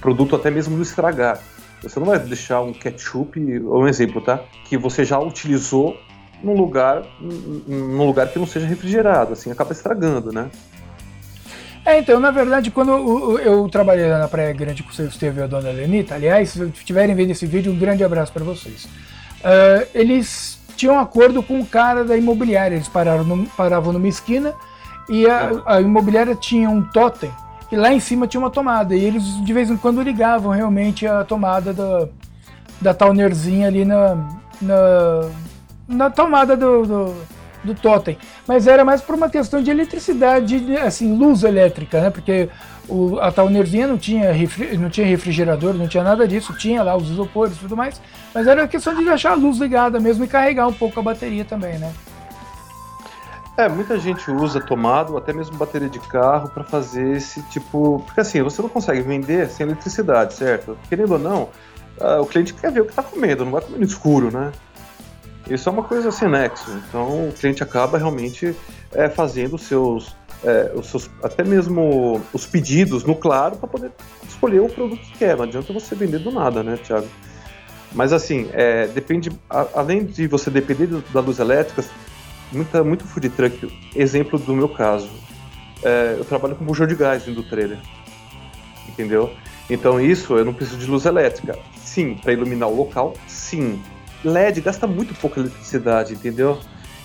produto 0.00 0.36
até 0.36 0.50
mesmo 0.50 0.76
não 0.76 0.82
estragar. 0.82 1.40
Você 1.82 1.98
não 1.98 2.06
vai 2.06 2.18
deixar 2.18 2.60
um 2.60 2.72
ketchup, 2.72 3.40
um 3.40 3.88
exemplo, 3.88 4.20
tá? 4.20 4.40
Que 4.64 4.76
você 4.76 5.04
já 5.04 5.18
utilizou 5.18 5.96
num 6.42 6.54
lugar, 6.54 7.02
num 7.20 8.06
lugar 8.06 8.28
que 8.28 8.38
não 8.38 8.46
seja 8.46 8.66
refrigerado, 8.66 9.32
assim, 9.32 9.50
acaba 9.50 9.72
estragando, 9.72 10.32
né? 10.32 10.50
É, 11.84 11.98
então, 11.98 12.20
na 12.20 12.30
verdade, 12.30 12.70
quando 12.70 12.90
eu, 12.90 13.38
eu 13.38 13.68
trabalhei 13.68 14.06
na 14.08 14.28
Praia 14.28 14.52
Grande 14.52 14.82
com 14.82 14.90
o 14.90 15.06
Esteve 15.06 15.40
e 15.40 15.42
a 15.42 15.46
dona 15.46 15.70
Lenita, 15.70 16.14
aliás, 16.14 16.50
se 16.50 16.68
tiverem 16.84 17.14
vendo 17.14 17.30
esse 17.30 17.46
vídeo, 17.46 17.72
um 17.72 17.78
grande 17.78 18.04
abraço 18.04 18.32
para 18.32 18.44
vocês. 18.44 18.84
Uh, 18.84 19.86
eles 19.94 20.60
tinham 20.76 20.96
um 20.96 20.98
acordo 20.98 21.42
com 21.42 21.60
o 21.60 21.66
cara 21.66 22.04
da 22.04 22.16
imobiliária, 22.16 22.74
eles 22.74 22.88
pararam 22.88 23.24
no, 23.24 23.46
paravam 23.46 23.92
numa 23.92 24.08
esquina 24.08 24.54
e 25.08 25.26
a, 25.26 25.50
a 25.66 25.80
imobiliária 25.80 26.34
tinha 26.34 26.68
um 26.68 26.82
totem 26.82 27.30
e 27.70 27.76
lá 27.76 27.92
em 27.92 28.00
cima 28.00 28.26
tinha 28.26 28.40
uma 28.40 28.50
tomada. 28.50 28.94
E 28.94 29.04
eles 29.04 29.24
de 29.44 29.52
vez 29.52 29.70
em 29.70 29.76
quando 29.76 30.02
ligavam 30.02 30.50
realmente 30.50 31.06
a 31.06 31.24
tomada 31.24 31.72
da, 31.72 32.08
da 32.80 32.94
Townerzinha 32.94 33.68
ali 33.68 33.84
na, 33.84 34.16
na, 34.60 35.30
na 35.86 36.10
tomada 36.10 36.56
do, 36.56 36.84
do, 36.84 37.14
do 37.62 37.74
totem. 37.74 38.18
Mas 38.46 38.66
era 38.66 38.84
mais 38.84 39.00
por 39.00 39.14
uma 39.14 39.30
questão 39.30 39.62
de 39.62 39.70
eletricidade, 39.70 40.76
assim, 40.78 41.16
luz 41.16 41.44
elétrica, 41.44 42.00
né? 42.00 42.10
Porque 42.10 42.48
o, 42.88 43.18
a 43.20 43.30
Townerzinha 43.30 43.86
não 43.86 43.96
tinha, 43.96 44.32
refri, 44.32 44.76
não 44.76 44.90
tinha 44.90 45.06
refrigerador, 45.06 45.72
não 45.72 45.86
tinha 45.86 46.02
nada 46.02 46.26
disso, 46.26 46.52
tinha 46.54 46.82
lá 46.82 46.96
os 46.96 47.08
isopores 47.08 47.56
e 47.56 47.60
tudo 47.60 47.76
mais. 47.76 48.00
Mas 48.34 48.46
era 48.46 48.66
questão 48.66 48.94
de 48.94 49.04
deixar 49.04 49.32
a 49.32 49.34
luz 49.34 49.58
ligada 49.58 50.00
mesmo 50.00 50.24
e 50.24 50.28
carregar 50.28 50.66
um 50.66 50.72
pouco 50.72 50.98
a 50.98 51.02
bateria 51.02 51.44
também, 51.44 51.78
né? 51.78 51.92
É, 53.60 53.68
muita 53.68 53.98
gente 53.98 54.30
usa 54.30 54.58
tomado, 54.58 55.18
até 55.18 55.34
mesmo 55.34 55.54
bateria 55.54 55.88
de 55.90 55.98
carro, 56.00 56.48
para 56.48 56.64
fazer 56.64 57.14
esse 57.14 57.42
tipo. 57.50 58.02
Porque 58.06 58.22
assim, 58.22 58.40
você 58.40 58.62
não 58.62 58.70
consegue 58.70 59.02
vender 59.02 59.50
sem 59.50 59.66
eletricidade, 59.66 60.32
certo? 60.32 60.78
Querendo 60.88 61.12
ou 61.12 61.18
não, 61.18 61.42
uh, 62.00 62.22
o 62.22 62.26
cliente 62.26 62.54
quer 62.54 62.72
ver 62.72 62.80
o 62.80 62.84
que 62.86 62.92
está 62.92 63.02
comendo, 63.02 63.44
não 63.44 63.52
vai 63.52 63.60
comer 63.60 63.76
no 63.76 63.84
escuro, 63.84 64.30
né? 64.30 64.50
Isso 65.46 65.68
é 65.68 65.72
uma 65.72 65.82
coisa 65.82 66.10
sem 66.10 66.26
nexo. 66.26 66.70
Então 66.88 67.28
o 67.28 67.34
cliente 67.38 67.62
acaba 67.62 67.98
realmente 67.98 68.56
é, 68.92 69.10
fazendo 69.10 69.56
os 69.56 69.62
seus, 69.64 70.16
é, 70.42 70.72
os 70.74 70.86
seus. 70.86 71.10
até 71.22 71.44
mesmo 71.44 72.18
os 72.32 72.46
pedidos 72.46 73.04
no 73.04 73.14
claro 73.14 73.56
para 73.56 73.68
poder 73.68 73.92
escolher 74.26 74.60
o 74.60 74.70
produto 74.70 75.02
que 75.02 75.18
quer. 75.18 75.36
Não 75.36 75.44
adianta 75.44 75.70
você 75.70 75.94
vender 75.94 76.20
do 76.20 76.30
nada, 76.30 76.62
né, 76.62 76.78
Thiago? 76.82 77.08
Mas 77.92 78.10
assim, 78.14 78.48
é, 78.54 78.86
depende. 78.86 79.30
A, 79.50 79.66
além 79.74 80.06
de 80.06 80.26
você 80.26 80.48
depender 80.48 80.86
da 81.12 81.20
luz 81.20 81.38
elétrica, 81.38 81.84
muita, 82.52 82.84
muito 82.84 83.04
food 83.04 83.28
truck. 83.30 83.72
Exemplo 83.94 84.38
do 84.38 84.54
meu 84.54 84.68
caso. 84.68 85.10
É, 85.82 86.16
eu 86.18 86.24
trabalho 86.24 86.54
com 86.56 86.64
bujão 86.64 86.86
de 86.86 86.94
gás 86.94 87.24
dentro 87.24 87.42
do 87.42 87.48
trailer. 87.48 87.78
Entendeu? 88.88 89.32
Então 89.68 90.00
isso 90.00 90.36
eu 90.36 90.44
não 90.44 90.52
preciso 90.52 90.78
de 90.78 90.86
luz 90.86 91.04
elétrica. 91.04 91.58
Sim, 91.84 92.14
para 92.14 92.32
iluminar 92.32 92.68
o 92.68 92.74
local, 92.74 93.14
sim. 93.26 93.80
LED 94.24 94.60
gasta 94.60 94.86
muito 94.86 95.14
pouca 95.14 95.40
eletricidade, 95.40 96.12
entendeu? 96.12 96.58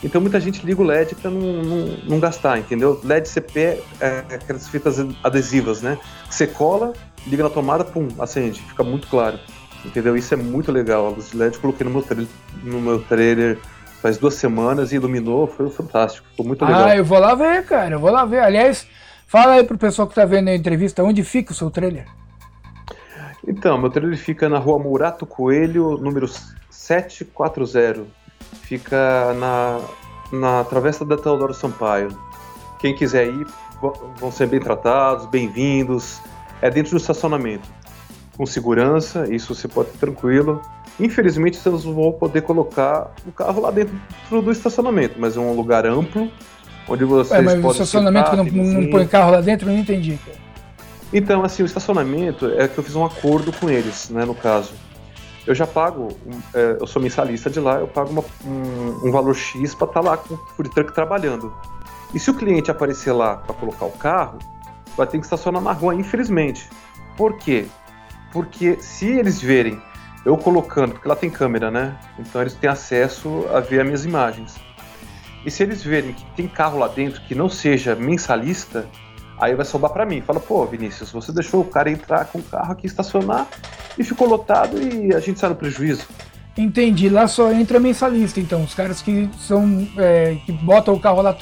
Então 0.04 0.20
muita 0.20 0.40
gente 0.40 0.66
liga 0.66 0.82
o 0.82 0.86
LED 0.86 1.16
para 1.16 1.32
não, 1.32 1.64
não, 1.64 1.98
não, 2.04 2.20
gastar, 2.20 2.60
entendeu? 2.60 3.00
LED 3.04 3.28
CP 3.30 3.82
é 4.00 4.24
aquelas 4.36 4.68
fitas 4.68 4.98
adesivas, 5.24 5.82
né? 5.82 5.98
Você 6.30 6.46
cola, 6.46 6.94
liga 7.26 7.44
na 7.44 7.50
tomada, 7.50 7.84
pum, 7.84 8.08
acende, 8.20 8.62
fica 8.62 8.84
muito 8.84 9.08
claro. 9.08 9.40
Entendeu? 9.86 10.18
Isso 10.18 10.34
é 10.34 10.38
muito 10.38 10.72
legal. 10.72 11.08
A 11.08 11.10
luz 11.10 11.30
de 11.30 11.38
LED 11.38 11.56
eu 11.56 11.62
coloquei 11.62 11.86
no 11.86 11.92
meu 11.92 12.02
trailer, 12.02 12.28
no 12.64 12.82
meu 12.82 13.00
trailer 13.04 13.60
faz 14.06 14.20
duas 14.20 14.36
semanas 14.36 14.92
e 14.92 14.98
iluminou, 14.98 15.48
foi 15.48 15.68
fantástico, 15.68 16.28
ficou 16.30 16.46
muito 16.46 16.64
legal. 16.64 16.84
Ah, 16.84 16.96
eu 16.96 17.04
vou 17.04 17.18
lá 17.18 17.34
ver, 17.34 17.66
cara, 17.66 17.96
eu 17.96 18.00
vou 18.00 18.12
lá 18.12 18.24
ver. 18.24 18.38
Aliás, 18.38 18.86
fala 19.26 19.54
aí 19.54 19.64
pro 19.64 19.80
pessoal 19.80 20.08
que 20.08 20.14
tá 20.14 20.24
vendo 20.26 20.48
a 20.48 20.56
entrevista, 20.56 21.04
onde 21.04 21.24
fica 21.24 21.52
o 21.52 21.56
seu 21.56 21.72
trailer? 21.72 22.06
Então, 23.48 23.80
meu 23.80 23.90
trailer 23.90 24.16
fica 24.16 24.48
na 24.48 24.60
rua 24.60 24.78
Murato 24.78 25.26
Coelho, 25.26 25.98
número 25.98 26.30
740. 26.70 28.04
Fica 28.62 29.34
na, 29.40 29.82
na 30.32 30.64
Travessa 30.66 31.04
da 31.04 31.18
Teodoro 31.18 31.56
Sampaio. 31.56 32.10
Quem 32.78 32.94
quiser 32.94 33.26
ir, 33.26 33.48
vão 34.20 34.32
ser 34.32 34.46
bem 34.46 34.60
tratados, 34.60 35.26
bem-vindos. 35.26 36.22
É 36.62 36.70
dentro 36.70 36.92
do 36.92 36.98
estacionamento. 36.98 37.68
Com 38.38 38.46
segurança, 38.46 39.26
isso 39.34 39.56
você 39.56 39.68
pode 39.68 39.90
ter 39.90 39.98
tranquilo. 39.98 40.62
Infelizmente, 41.00 41.58
vocês 41.58 41.84
vão 41.84 42.12
poder 42.14 42.42
colocar 42.42 43.12
o 43.28 43.32
carro 43.32 43.62
lá 43.62 43.72
dentro 43.72 43.96
do 44.30 44.52
estacionamento, 44.52 45.16
mas 45.20 45.36
é 45.36 45.40
um 45.40 45.54
lugar 45.54 45.86
amplo, 45.86 46.32
onde 46.88 47.04
vocês 47.04 47.40
é, 47.40 47.44
mas 47.44 47.56
podem. 47.56 47.68
O 47.68 47.72
estacionamento 47.72 48.30
que 48.32 48.36
não, 48.38 48.82
não 48.82 48.90
põe 48.90 49.06
carro 49.06 49.32
lá 49.32 49.42
dentro, 49.42 49.70
eu 49.70 49.74
não 49.74 49.80
entendi. 49.82 50.18
Então, 51.12 51.44
assim, 51.44 51.64
o 51.64 51.66
estacionamento 51.66 52.48
é 52.58 52.68
que 52.68 52.78
eu 52.78 52.84
fiz 52.84 52.96
um 52.96 53.06
acordo 53.06 53.52
com 53.52 53.70
eles, 53.70 54.10
né, 54.10 54.26
no 54.26 54.34
caso. 54.34 54.74
Eu 55.46 55.54
já 55.54 55.68
pago, 55.68 56.10
é, 56.54 56.78
eu 56.80 56.88
sou 56.88 57.02
mensalista 57.02 57.50
de 57.50 57.60
lá, 57.60 57.76
eu 57.76 57.88
pago 57.88 58.10
uma, 58.10 58.24
um, 58.46 59.08
um, 59.08 59.12
valor 59.12 59.36
X 59.36 59.76
para 59.76 59.88
estar 59.88 60.02
tá 60.02 60.10
lá 60.10 60.18
com 60.18 60.34
o 60.34 60.38
food 60.38 60.70
truck 60.72 60.94
trabalhando. 60.94 61.54
E 62.14 62.20
se 62.20 62.32
o 62.32 62.34
cliente 62.34 62.72
aparecer 62.72 63.12
lá 63.12 63.38
para 63.38 63.54
colocar 63.54 63.86
o 63.86 63.92
carro, 63.92 64.40
vai 64.98 65.06
ter 65.06 65.20
que 65.20 65.26
estacionar 65.26 65.62
na 65.62 65.72
rua, 65.72 65.94
infelizmente. 65.94 66.68
Por 67.16 67.38
quê? 67.38 67.68
Porque 68.32 68.78
se 68.80 69.08
eles 69.08 69.40
verem 69.40 69.80
eu 70.26 70.36
colocando, 70.36 70.94
porque 70.94 71.08
lá 71.08 71.16
tem 71.16 71.30
câmera, 71.30 71.70
né? 71.70 71.96
Então 72.18 72.42
eles 72.42 72.56
têm 72.56 72.70
acesso 72.70 73.46
a 73.54 73.60
ver 73.60 73.82
as 73.82 73.86
minhas 73.86 74.06
imagens. 74.06 74.56
E 75.46 75.52
se 75.52 75.62
eles 75.62 75.84
verem 75.84 76.14
que 76.14 76.26
tem 76.36 76.48
carro 76.48 76.80
lá 76.80 76.88
dentro 76.88 77.22
que 77.22 77.36
não 77.36 77.48
seja 77.48 77.96
mensalista, 77.96 78.88
aí 79.40 79.54
vai 79.54 79.66
sobrar 79.66 79.94
para 79.94 80.06
mim. 80.06 80.22
Fala, 80.22 80.40
pô, 80.40 80.66
Vinícius, 80.66 81.12
você 81.12 81.32
deixou 81.32 81.62
o 81.62 81.66
cara 81.66 81.92
entrar 81.92 82.26
com 82.26 82.40
o 82.40 82.44
carro 82.44 82.72
aqui 82.72 82.88
estacionar 82.88 83.48
e 83.98 84.04
ficou 84.04 84.28
lotado 84.28 84.82
e 84.82 85.14
a 85.14 85.20
gente 85.20 85.40
sai 85.40 85.50
no 85.50 85.56
prejuízo. 85.56 86.08
Entendi. 86.58 87.10
Lá 87.10 87.28
só 87.28 87.52
entra 87.52 87.80
mensalista, 87.82 88.40
então. 88.40 88.64
Os 88.64 88.74
caras 88.74 89.02
que 89.02 89.30
são. 89.38 89.86
É, 89.98 90.38
que 90.46 90.54
botam 90.54 90.94
o 90.94 91.00
carro 91.00 91.22
lá, 91.22 91.36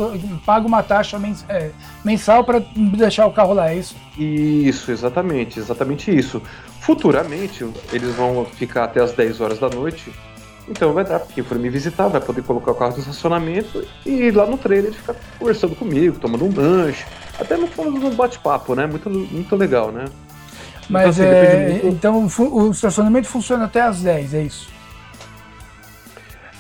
pagam 0.44 0.68
uma 0.68 0.82
taxa 0.82 1.20
mens, 1.20 1.46
é, 1.48 1.70
mensal 2.04 2.44
para 2.44 2.60
deixar 2.76 3.28
o 3.28 3.32
carro 3.32 3.54
lá, 3.54 3.70
é 3.70 3.78
isso? 3.78 3.96
Isso, 4.18 4.92
exatamente. 4.92 5.60
Exatamente 5.60 6.16
isso. 6.16 6.42
Futuramente, 6.84 7.66
eles 7.92 8.14
vão 8.16 8.46
ficar 8.46 8.84
até 8.84 9.02
as 9.02 9.14
10 9.14 9.40
horas 9.42 9.60
da 9.60 9.70
noite. 9.70 10.12
Então 10.68 10.94
vai 10.94 11.04
dar, 11.04 11.20
quem 11.20 11.44
for 11.44 11.58
me 11.58 11.70
visitar 11.70 12.08
vai 12.08 12.22
poder 12.22 12.44
colocar 12.44 12.72
o 12.72 12.76
carro 12.76 12.94
no 12.94 13.00
estacionamento 13.00 13.86
e 14.06 14.32
lá 14.32 14.46
no 14.46 14.58
trailer 14.58 14.92
ele 14.92 14.96
ficar 14.96 15.16
conversando 15.38 15.76
comigo, 15.76 16.20
tomando 16.20 16.46
um 16.46 16.54
lanche, 16.56 17.06
até 17.40 17.58
no 17.58 17.68
fundo 17.68 18.06
um 18.06 18.16
bate-papo, 18.16 18.76
né? 18.76 18.86
Muito, 18.86 19.10
muito 19.10 19.56
legal, 19.56 19.92
né? 19.92 20.06
Mas 20.90 21.20
então, 21.20 21.32
assim, 21.32 21.46
é, 21.48 21.70
muito... 21.70 21.88
então 21.88 22.28
o 22.52 22.72
estacionamento 22.72 23.28
funciona 23.28 23.66
até 23.66 23.82
as 23.82 24.02
10, 24.02 24.34
é 24.34 24.42
isso? 24.44 24.70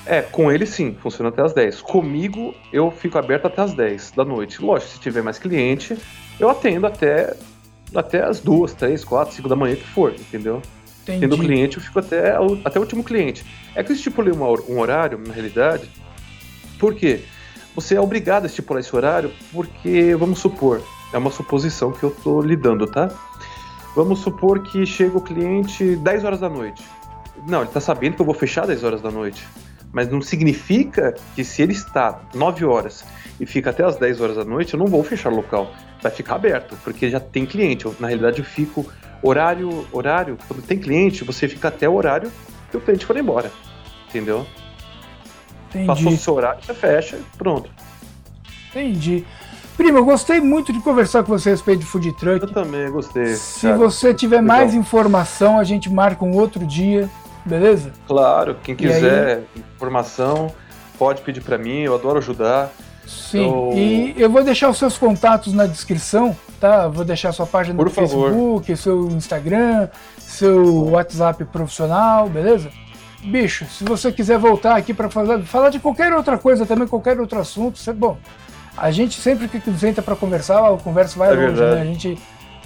É, 0.05 0.21
com 0.21 0.51
ele 0.51 0.65
sim, 0.65 0.95
funciona 1.01 1.29
até 1.29 1.41
as 1.41 1.53
10. 1.53 1.81
Comigo, 1.81 2.53
eu 2.71 2.91
fico 2.91 3.17
aberto 3.17 3.47
até 3.47 3.61
as 3.61 3.73
10 3.73 4.11
da 4.11 4.25
noite. 4.25 4.61
Lógico, 4.61 4.91
se 4.91 4.99
tiver 4.99 5.21
mais 5.21 5.37
cliente, 5.37 5.97
eu 6.39 6.49
atendo 6.49 6.85
até, 6.87 7.35
até 7.95 8.23
as 8.23 8.39
2, 8.39 8.73
3, 8.73 9.03
4, 9.03 9.35
5 9.35 9.49
da 9.49 9.55
manhã 9.55 9.75
que 9.75 9.87
for, 9.87 10.13
entendeu? 10.13 10.61
Entendi. 11.01 11.19
Tendo 11.19 11.37
cliente, 11.37 11.77
eu 11.77 11.83
fico 11.83 11.99
até, 11.99 12.35
até 12.63 12.79
o 12.79 12.81
último 12.81 13.03
cliente. 13.03 13.45
É 13.75 13.83
que 13.83 13.91
eu 13.91 13.95
estipulei 13.95 14.33
uma, 14.33 14.47
um 14.47 14.79
horário, 14.79 15.17
na 15.17 15.33
realidade, 15.33 15.89
por 16.79 16.95
quê? 16.95 17.23
Você 17.75 17.95
é 17.95 18.01
obrigado 18.01 18.43
a 18.43 18.47
estipular 18.47 18.79
esse 18.79 18.95
horário 18.95 19.31
porque, 19.51 20.15
vamos 20.15 20.39
supor, 20.39 20.81
é 21.11 21.17
uma 21.17 21.31
suposição 21.31 21.91
que 21.91 22.03
eu 22.03 22.09
estou 22.09 22.41
lidando, 22.41 22.87
tá? 22.87 23.09
Vamos 23.95 24.19
supor 24.19 24.61
que 24.63 24.85
chega 24.85 25.17
o 25.17 25.21
cliente 25.21 25.95
10 25.97 26.23
horas 26.23 26.39
da 26.39 26.49
noite. 26.49 26.83
Não, 27.47 27.59
ele 27.59 27.67
está 27.67 27.79
sabendo 27.79 28.15
que 28.15 28.21
eu 28.21 28.25
vou 28.25 28.35
fechar 28.35 28.65
10 28.65 28.83
horas 28.83 29.01
da 29.01 29.11
noite 29.11 29.43
mas 29.93 30.09
não 30.09 30.19
significa 30.19 31.13
que 31.35 31.45
se 31.45 31.61
ele 31.61 31.71
está 31.71 32.19
9 32.33 32.65
horas 32.65 33.05
e 33.39 33.45
fica 33.45 33.69
até 33.69 33.85
as 33.85 33.95
10 33.95 34.19
horas 34.19 34.35
da 34.35 34.43
noite, 34.43 34.73
eu 34.73 34.79
não 34.79 34.87
vou 34.87 35.03
fechar 35.03 35.31
o 35.31 35.35
local. 35.35 35.71
Vai 36.03 36.11
ficar 36.11 36.35
aberto, 36.35 36.77
porque 36.83 37.09
já 37.09 37.19
tem 37.19 37.45
cliente. 37.45 37.85
Eu, 37.85 37.95
na 37.99 38.07
realidade, 38.07 38.39
eu 38.39 38.45
fico 38.45 38.85
horário, 39.21 39.87
horário, 39.91 40.37
quando 40.47 40.61
tem 40.61 40.77
cliente, 40.77 41.23
você 41.23 41.47
fica 41.47 41.69
até 41.69 41.87
o 41.87 41.93
horário 41.93 42.31
que 42.69 42.77
o 42.77 42.81
cliente 42.81 43.05
for 43.05 43.17
embora. 43.17 43.49
Entendeu? 44.09 44.45
Entendi. 45.69 45.87
Passou 45.87 46.11
o 46.11 46.17
seu 46.17 46.33
horário, 46.35 46.63
você 46.63 46.73
fecha 46.73 47.17
pronto. 47.37 47.69
Entendi. 48.69 49.25
Primo, 49.77 49.97
eu 49.97 50.05
gostei 50.05 50.39
muito 50.39 50.71
de 50.71 50.79
conversar 50.81 51.23
com 51.23 51.29
você 51.29 51.49
a 51.49 51.51
respeito 51.53 51.79
de 51.79 51.85
food 51.85 52.11
truck. 52.17 52.45
Eu 52.45 52.53
também 52.53 52.91
gostei. 52.91 53.35
Se 53.35 53.61
cara. 53.61 53.77
você 53.77 54.13
tiver 54.13 54.41
Legal. 54.41 54.57
mais 54.57 54.73
informação, 54.75 55.57
a 55.57 55.63
gente 55.63 55.89
marca 55.89 56.23
um 56.23 56.35
outro 56.35 56.63
dia 56.67 57.09
beleza? 57.45 57.91
Claro, 58.07 58.57
quem 58.63 58.75
quiser 58.75 59.37
aí... 59.37 59.63
informação 59.75 60.53
pode 60.97 61.21
pedir 61.21 61.41
para 61.41 61.57
mim, 61.57 61.81
eu 61.81 61.95
adoro 61.95 62.19
ajudar. 62.19 62.71
Sim, 63.05 63.45
eu... 63.45 63.71
e 63.75 64.15
eu 64.17 64.29
vou 64.29 64.43
deixar 64.43 64.69
os 64.69 64.77
seus 64.77 64.97
contatos 64.97 65.53
na 65.53 65.65
descrição, 65.65 66.35
tá? 66.59 66.87
Vou 66.87 67.03
deixar 67.03 67.31
sua 67.31 67.45
página 67.45 67.75
Por 67.75 67.85
no 67.85 67.91
favor. 67.91 68.29
Facebook, 68.29 68.77
seu 68.77 69.07
Instagram, 69.09 69.89
seu 70.17 70.85
WhatsApp 70.89 71.43
profissional, 71.45 72.29
beleza? 72.29 72.69
Bicho, 73.23 73.65
se 73.65 73.83
você 73.83 74.11
quiser 74.11 74.37
voltar 74.37 74.75
aqui 74.75 74.93
para 74.93 75.09
falar, 75.09 75.39
falar 75.43 75.69
de 75.69 75.79
qualquer 75.79 76.13
outra 76.13 76.37
coisa 76.37 76.65
também, 76.65 76.87
qualquer 76.87 77.19
outro 77.19 77.39
assunto, 77.39 77.77
você, 77.77 77.93
bom, 77.93 78.17
A 78.75 78.91
gente 78.91 79.19
sempre 79.21 79.47
que 79.47 79.61
senta 79.77 80.01
para 80.01 80.15
conversar, 80.15 80.59
a 80.73 80.77
conversa 80.77 81.17
vai 81.17 81.31
é 81.31 81.35
longe, 81.35 81.61
né? 81.61 81.81
A 81.81 81.85
gente 81.85 82.17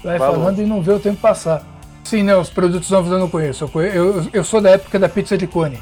vai, 0.04 0.18
vai 0.18 0.30
falando 0.30 0.62
e 0.62 0.66
não 0.66 0.82
vê 0.82 0.94
o 0.94 1.00
tempo 1.00 1.20
passar. 1.20 1.64
Sim, 2.04 2.24
não, 2.24 2.40
os 2.40 2.50
produtos 2.50 2.90
novos 2.90 3.12
eu 3.12 3.20
não 3.20 3.30
conheço. 3.30 3.70
Eu, 3.76 3.82
eu, 3.82 4.28
eu 4.32 4.44
sou 4.44 4.62
da 4.62 4.70
época 4.70 4.98
da 4.98 5.10
pizza 5.10 5.38
de 5.38 5.46
cone. 5.46 5.78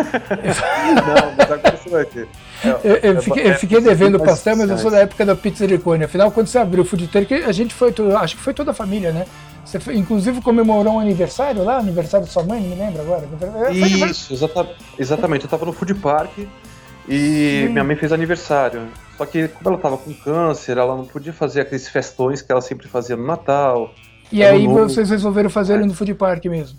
Não, 0.00 1.34
mas 1.36 1.48
vai 1.90 2.04
ter. 2.04 2.28
Eu, 2.64 2.78
eu, 2.84 2.96
eu, 2.96 3.22
fiquei, 3.22 3.50
eu 3.50 3.54
fiquei 3.54 3.80
devendo 3.80 4.16
o 4.16 4.24
pastel, 4.24 4.56
mas 4.56 4.70
eu 4.70 4.78
sou 4.78 4.90
da 4.90 4.98
época 4.98 5.24
da 5.26 5.34
pizza 5.34 5.66
de 5.66 5.78
cone. 5.78 6.04
Afinal, 6.04 6.30
quando 6.30 6.46
você 6.46 6.58
abriu 6.58 6.82
o 6.82 6.86
food 6.86 7.08
truck, 7.08 7.32
a 7.34 7.52
gente 7.52 7.74
foi, 7.74 7.94
acho 8.20 8.36
que 8.36 8.42
foi 8.42 8.54
toda 8.54 8.70
a 8.70 8.74
família, 8.74 9.12
né? 9.12 9.26
Você 9.64 9.78
foi, 9.78 9.96
inclusive 9.96 10.40
comemorou 10.40 10.94
um 10.94 11.00
aniversário 11.00 11.62
lá, 11.62 11.78
aniversário 11.78 12.26
de 12.26 12.32
sua 12.32 12.42
mãe, 12.42 12.60
não 12.60 12.68
me 12.68 12.74
lembro 12.76 13.02
agora. 13.02 13.24
Isso, 13.72 14.32
exata, 14.32 14.68
exatamente. 14.98 15.44
Eu 15.44 15.50
tava 15.50 15.66
no 15.66 15.72
food 15.72 15.94
park 15.94 16.38
e 17.08 17.64
Sim. 17.66 17.68
minha 17.72 17.84
mãe 17.84 17.96
fez 17.96 18.12
aniversário. 18.12 18.88
Só 19.16 19.26
que 19.26 19.48
como 19.48 19.70
ela 19.70 19.78
tava 19.78 19.98
com 19.98 20.12
câncer, 20.14 20.78
ela 20.78 20.96
não 20.96 21.04
podia 21.04 21.32
fazer 21.32 21.60
aqueles 21.60 21.88
festões 21.88 22.42
que 22.42 22.50
ela 22.50 22.60
sempre 22.60 22.88
fazia 22.88 23.16
no 23.16 23.26
Natal. 23.26 23.92
E 24.32 24.42
aí 24.42 24.66
novo. 24.66 24.88
vocês 24.88 25.10
resolveram 25.10 25.50
fazer 25.50 25.74
ele 25.74 25.86
no 25.86 25.94
food 25.94 26.14
park 26.14 26.44
mesmo? 26.46 26.78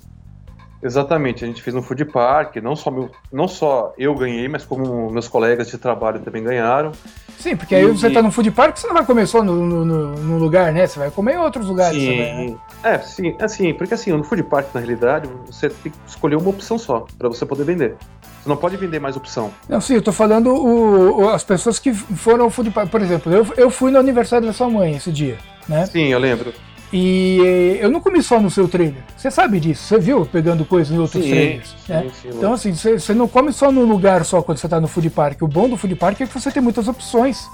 Exatamente, 0.84 1.44
a 1.44 1.48
gente 1.48 1.62
fez 1.62 1.76
no 1.76 1.82
food 1.82 2.06
park, 2.06 2.56
não 2.58 2.76
só, 2.76 2.90
meu, 2.90 3.10
não 3.32 3.48
só 3.48 3.94
eu 3.98 4.16
ganhei, 4.16 4.48
mas 4.48 4.66
como 4.66 5.12
meus 5.12 5.28
colegas 5.28 5.68
de 5.68 5.78
trabalho 5.78 6.20
também 6.20 6.44
ganharam. 6.44 6.92
Sim, 7.38 7.56
porque 7.56 7.76
aí 7.76 7.84
e, 7.84 7.88
você 7.88 8.08
está 8.08 8.22
no 8.22 8.32
food 8.32 8.50
park, 8.52 8.78
você 8.78 8.88
não 8.88 8.94
vai 8.94 9.06
comer 9.06 9.28
só 9.28 9.44
no, 9.44 9.54
no, 9.54 10.16
no, 10.16 10.38
lugar, 10.38 10.72
né? 10.74 10.88
Você 10.88 11.00
vai 11.00 11.12
comer 11.12 11.36
em 11.36 11.38
outros 11.38 11.68
lugares 11.68 12.00
sim, 12.00 12.10
também, 12.10 12.50
né? 12.52 12.58
É, 12.84 12.98
sim, 13.00 13.36
assim, 13.40 13.74
porque 13.74 13.94
assim, 13.94 14.12
no 14.12 14.24
food 14.24 14.44
park, 14.44 14.74
na 14.74 14.80
realidade, 14.80 15.30
você 15.46 15.70
tem 15.70 15.92
que 15.92 15.98
escolher 16.08 16.36
uma 16.36 16.50
opção 16.50 16.78
só, 16.78 17.06
para 17.18 17.30
você 17.30 17.46
poder 17.46 17.64
vender. 17.64 17.96
Você 18.42 18.50
não 18.50 18.58
pode 18.58 18.76
vender 18.76 19.00
mais 19.00 19.16
opção. 19.16 19.52
Não, 19.70 19.80
sim, 19.80 19.94
eu 19.96 20.02
tô 20.02 20.12
falando 20.12 20.48
o, 20.48 21.22
o, 21.22 21.30
as 21.30 21.44
pessoas 21.44 21.78
que 21.78 21.94
foram 21.94 22.46
ao 22.46 22.50
food 22.50 22.72
park. 22.72 22.90
Por 22.90 23.02
exemplo, 23.02 23.32
eu, 23.32 23.46
eu 23.56 23.70
fui 23.70 23.92
no 23.92 24.00
aniversário 24.00 24.48
da 24.48 24.54
sua 24.54 24.68
mãe 24.68 24.96
esse 24.96 25.12
dia, 25.12 25.38
né? 25.68 25.86
Sim, 25.86 26.08
eu 26.08 26.18
lembro. 26.18 26.52
E 26.94 27.78
eu 27.80 27.90
não 27.90 28.02
comi 28.02 28.22
só 28.22 28.40
no 28.40 28.52
seu 28.52 28.68
trailer. 28.68 29.02
Você 29.16 29.32
sabe 29.32 29.60
disso, 29.60 29.84
você 29.84 29.98
viu 29.98 30.26
pegando 30.26 30.66
coisas 30.66 30.94
em 30.94 31.00
outros 31.00 31.24
sim, 31.24 31.30
trailers. 31.30 31.76
Sim, 31.86 31.94
né? 31.94 32.12
sim, 32.14 32.30
então, 32.30 32.54
assim, 32.54 32.74
você, 32.74 33.00
você, 33.00 33.14
não 33.14 33.30
come 33.30 33.54
só 33.54 33.72
num 33.72 33.86
lugar 33.86 34.26
só 34.26 34.42
quando 34.42 34.58
você 34.58 34.68
está 34.68 34.80
no 34.80 34.88
food 34.88 35.10
park. 35.10 35.42
O 35.42 35.48
bom 35.48 35.70
do 35.70 35.78
food 35.78 35.96
park 35.96 36.20
é 36.20 36.28
que 36.28 36.34
você 36.34 36.52
tem 36.52 36.62
muitas 36.62 36.88
opções. 36.90 37.48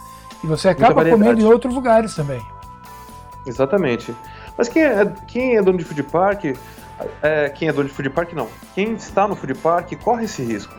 E 0.43 0.47
você 0.47 0.69
acaba 0.69 1.05
comendo 1.05 1.41
em 1.41 1.45
outros 1.45 1.73
lugares 1.73 2.15
também. 2.15 2.41
Exatamente. 3.45 4.13
Mas 4.57 4.67
quem 4.67 4.83
é, 4.83 5.13
quem 5.27 5.55
é 5.55 5.61
dono 5.61 5.77
de 5.77 5.83
food 5.83 6.03
park, 6.03 6.45
é, 7.21 7.49
quem 7.49 7.67
é 7.67 7.73
dono 7.73 7.87
de 7.87 7.93
food 7.93 8.09
park 8.09 8.33
não. 8.33 8.47
Quem 8.73 8.93
está 8.93 9.27
no 9.27 9.35
food 9.35 9.53
park 9.55 9.93
corre 10.03 10.25
esse 10.25 10.41
risco. 10.43 10.73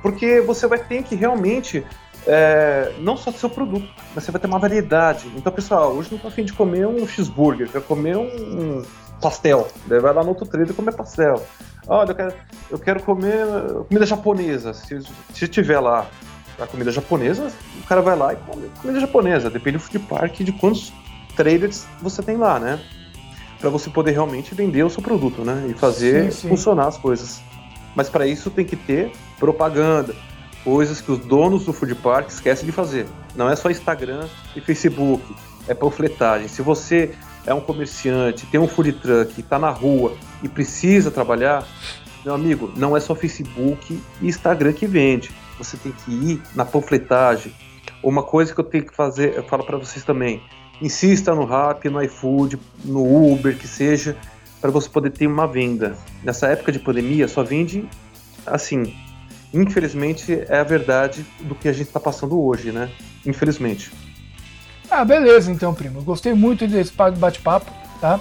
Porque 0.00 0.40
você 0.40 0.66
vai 0.66 0.78
ter 0.78 1.02
que 1.02 1.16
realmente 1.16 1.84
é, 2.28 2.92
não 2.98 3.16
só 3.16 3.30
do 3.30 3.38
seu 3.38 3.48
produto, 3.48 3.88
mas 4.14 4.22
você 4.22 4.30
vai 4.30 4.38
ter 4.38 4.46
uma 4.46 4.58
variedade. 4.58 5.32
Então, 5.34 5.50
pessoal, 5.50 5.92
hoje 5.92 6.10
não 6.12 6.18
tô 6.18 6.28
afim 6.28 6.44
de 6.44 6.52
comer 6.52 6.86
um 6.86 7.08
cheeseburger, 7.08 7.70
quero 7.70 7.84
comer 7.84 8.18
um 8.18 8.82
pastel. 9.18 9.66
Daí 9.86 9.98
vai 9.98 10.12
lá 10.12 10.22
no 10.22 10.28
outro 10.28 10.44
trailer 10.46 10.74
comer 10.74 10.94
pastel. 10.94 11.42
Olha, 11.86 12.10
eu 12.10 12.14
quero, 12.14 12.34
eu 12.70 12.78
quero 12.78 13.02
comer 13.02 13.46
comida 13.88 14.04
japonesa. 14.04 14.74
Se, 14.74 15.00
se 15.32 15.48
tiver 15.48 15.80
lá 15.80 16.06
a 16.60 16.66
comida 16.66 16.92
japonesa, 16.92 17.50
o 17.82 17.86
cara 17.86 18.02
vai 18.02 18.16
lá 18.16 18.34
e 18.34 18.36
come 18.36 18.70
comida 18.82 19.00
japonesa. 19.00 19.48
Depende 19.48 19.78
do 19.78 19.82
food 19.82 19.98
park 20.00 20.40
de 20.40 20.52
quantos 20.52 20.92
traders 21.34 21.86
você 22.02 22.22
tem 22.22 22.36
lá, 22.36 22.60
né? 22.60 22.78
Para 23.58 23.70
você 23.70 23.88
poder 23.88 24.12
realmente 24.12 24.54
vender 24.54 24.82
o 24.82 24.90
seu 24.90 25.02
produto, 25.02 25.42
né? 25.42 25.66
E 25.70 25.72
fazer 25.72 26.30
sim, 26.30 26.42
sim. 26.42 26.48
funcionar 26.50 26.88
as 26.88 26.98
coisas. 26.98 27.40
Mas 27.96 28.10
para 28.10 28.26
isso 28.26 28.50
tem 28.50 28.66
que 28.66 28.76
ter 28.76 29.10
propaganda, 29.38 30.14
coisas 30.64 31.00
que 31.00 31.10
os 31.10 31.18
donos 31.18 31.64
do 31.64 31.72
food 31.72 31.94
park 31.96 32.28
esquecem 32.28 32.66
de 32.66 32.72
fazer. 32.72 33.06
Não 33.34 33.48
é 33.48 33.56
só 33.56 33.70
Instagram 33.70 34.26
e 34.54 34.60
Facebook, 34.60 35.24
é 35.66 35.74
panfletagem. 35.74 36.48
Se 36.48 36.62
você 36.62 37.14
é 37.46 37.54
um 37.54 37.60
comerciante, 37.60 38.46
tem 38.46 38.60
um 38.60 38.68
food 38.68 38.92
truck, 38.92 39.40
está 39.40 39.58
na 39.58 39.70
rua 39.70 40.16
e 40.42 40.48
precisa 40.48 41.10
trabalhar, 41.10 41.66
meu 42.24 42.34
amigo, 42.34 42.72
não 42.76 42.96
é 42.96 43.00
só 43.00 43.14
Facebook 43.14 44.00
e 44.20 44.26
Instagram 44.26 44.72
que 44.72 44.86
vende. 44.86 45.30
Você 45.58 45.76
tem 45.76 45.92
que 45.92 46.10
ir 46.10 46.42
na 46.54 46.64
panfletagem. 46.64 47.52
Uma 48.02 48.22
coisa 48.22 48.54
que 48.54 48.60
eu 48.60 48.64
tenho 48.64 48.84
que 48.84 48.94
fazer, 48.94 49.34
eu 49.34 49.42
falo 49.42 49.64
para 49.64 49.76
vocês 49.76 50.04
também, 50.04 50.42
insista 50.80 51.34
no 51.34 51.44
Rap, 51.44 51.88
no 51.88 52.02
iFood, 52.02 52.58
no 52.84 53.32
Uber, 53.32 53.56
que 53.56 53.66
seja, 53.66 54.16
para 54.60 54.70
você 54.70 54.88
poder 54.88 55.10
ter 55.10 55.26
uma 55.26 55.46
venda. 55.46 55.96
Nessa 56.22 56.48
época 56.48 56.70
de 56.70 56.78
pandemia, 56.78 57.26
só 57.26 57.42
vende 57.42 57.88
assim, 58.46 58.94
infelizmente, 59.52 60.44
é 60.48 60.58
a 60.58 60.64
verdade 60.64 61.24
do 61.40 61.54
que 61.54 61.68
a 61.68 61.72
gente 61.72 61.86
está 61.86 62.00
passando 62.00 62.40
hoje, 62.40 62.72
né? 62.72 62.90
Infelizmente. 63.26 63.90
Ah, 64.90 65.04
beleza, 65.04 65.50
então, 65.52 65.74
primo. 65.74 66.02
Gostei 66.02 66.32
muito 66.32 66.66
desse 66.66 66.92
bate-papo, 66.92 67.70
tá? 68.00 68.20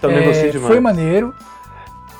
Também 0.00 0.18
é, 0.18 0.26
gostei 0.26 0.50
demais. 0.50 0.68
Foi 0.68 0.80
maneiro. 0.80 1.34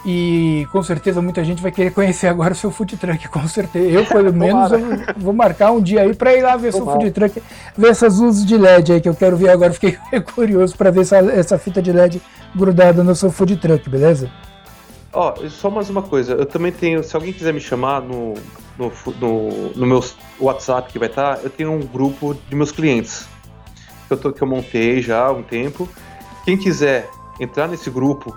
E 0.05 0.67
com 0.73 0.83
certeza 0.83 1.21
muita 1.21 1.45
gente 1.45 1.61
vai 1.61 1.71
querer 1.71 1.91
conhecer 1.91 2.27
agora 2.29 2.53
o 2.53 2.57
seu 2.57 2.71
food 2.71 2.97
truck, 2.97 3.29
com 3.29 3.47
certeza. 3.47 3.87
Eu, 3.87 4.07
pelo 4.07 4.33
menos, 4.35 4.73
eu 4.73 4.81
vou 5.17 5.33
marcar 5.33 5.73
um 5.73 5.81
dia 5.81 6.03
aí 6.03 6.15
para 6.15 6.35
ir 6.35 6.43
lá 6.43 6.57
ver 6.57 6.69
o 6.69 6.73
seu 6.73 6.85
food 6.85 7.11
truck, 7.11 7.43
ver 7.77 7.89
essas 7.89 8.19
luzes 8.19 8.45
de 8.45 8.57
LED 8.57 8.93
aí 8.93 9.01
que 9.01 9.09
eu 9.09 9.15
quero 9.15 9.37
ver 9.37 9.51
agora. 9.51 9.73
Fiquei 9.73 9.99
curioso 10.35 10.77
para 10.77 10.91
ver 10.91 11.03
essa, 11.03 11.19
essa 11.19 11.59
fita 11.59 11.83
de 11.83 11.93
LED 11.93 12.21
grudada 12.55 13.05
no 13.05 13.15
seu 13.15 13.31
food 13.31 13.57
truck, 13.57 13.89
beleza? 13.89 14.31
Ó, 15.13 15.35
oh, 15.37 15.51
só 15.51 15.69
mais 15.69 15.91
uma 15.91 16.03
coisa. 16.03 16.35
Eu 16.35 16.47
também 16.47 16.71
tenho, 16.71 17.03
se 17.03 17.17
alguém 17.17 17.33
quiser 17.33 17.53
me 17.53 17.61
chamar 17.61 18.01
no, 18.01 18.35
no, 18.79 18.93
no, 19.21 19.71
no 19.71 19.87
meu 19.87 20.05
WhatsApp 20.39 20.93
que 20.93 20.99
vai 20.99 21.09
estar, 21.09 21.37
tá, 21.37 21.43
eu 21.43 21.51
tenho 21.51 21.73
um 21.73 21.81
grupo 21.81 22.35
de 22.49 22.55
meus 22.55 22.71
clientes 22.71 23.27
que 24.07 24.13
eu, 24.13 24.17
tô, 24.17 24.33
que 24.33 24.41
eu 24.41 24.47
montei 24.47 25.03
já 25.03 25.27
há 25.27 25.33
um 25.33 25.43
tempo. 25.43 25.89
Quem 26.45 26.57
quiser 26.57 27.11
entrar 27.41 27.67
nesse 27.67 27.91
grupo, 27.91 28.37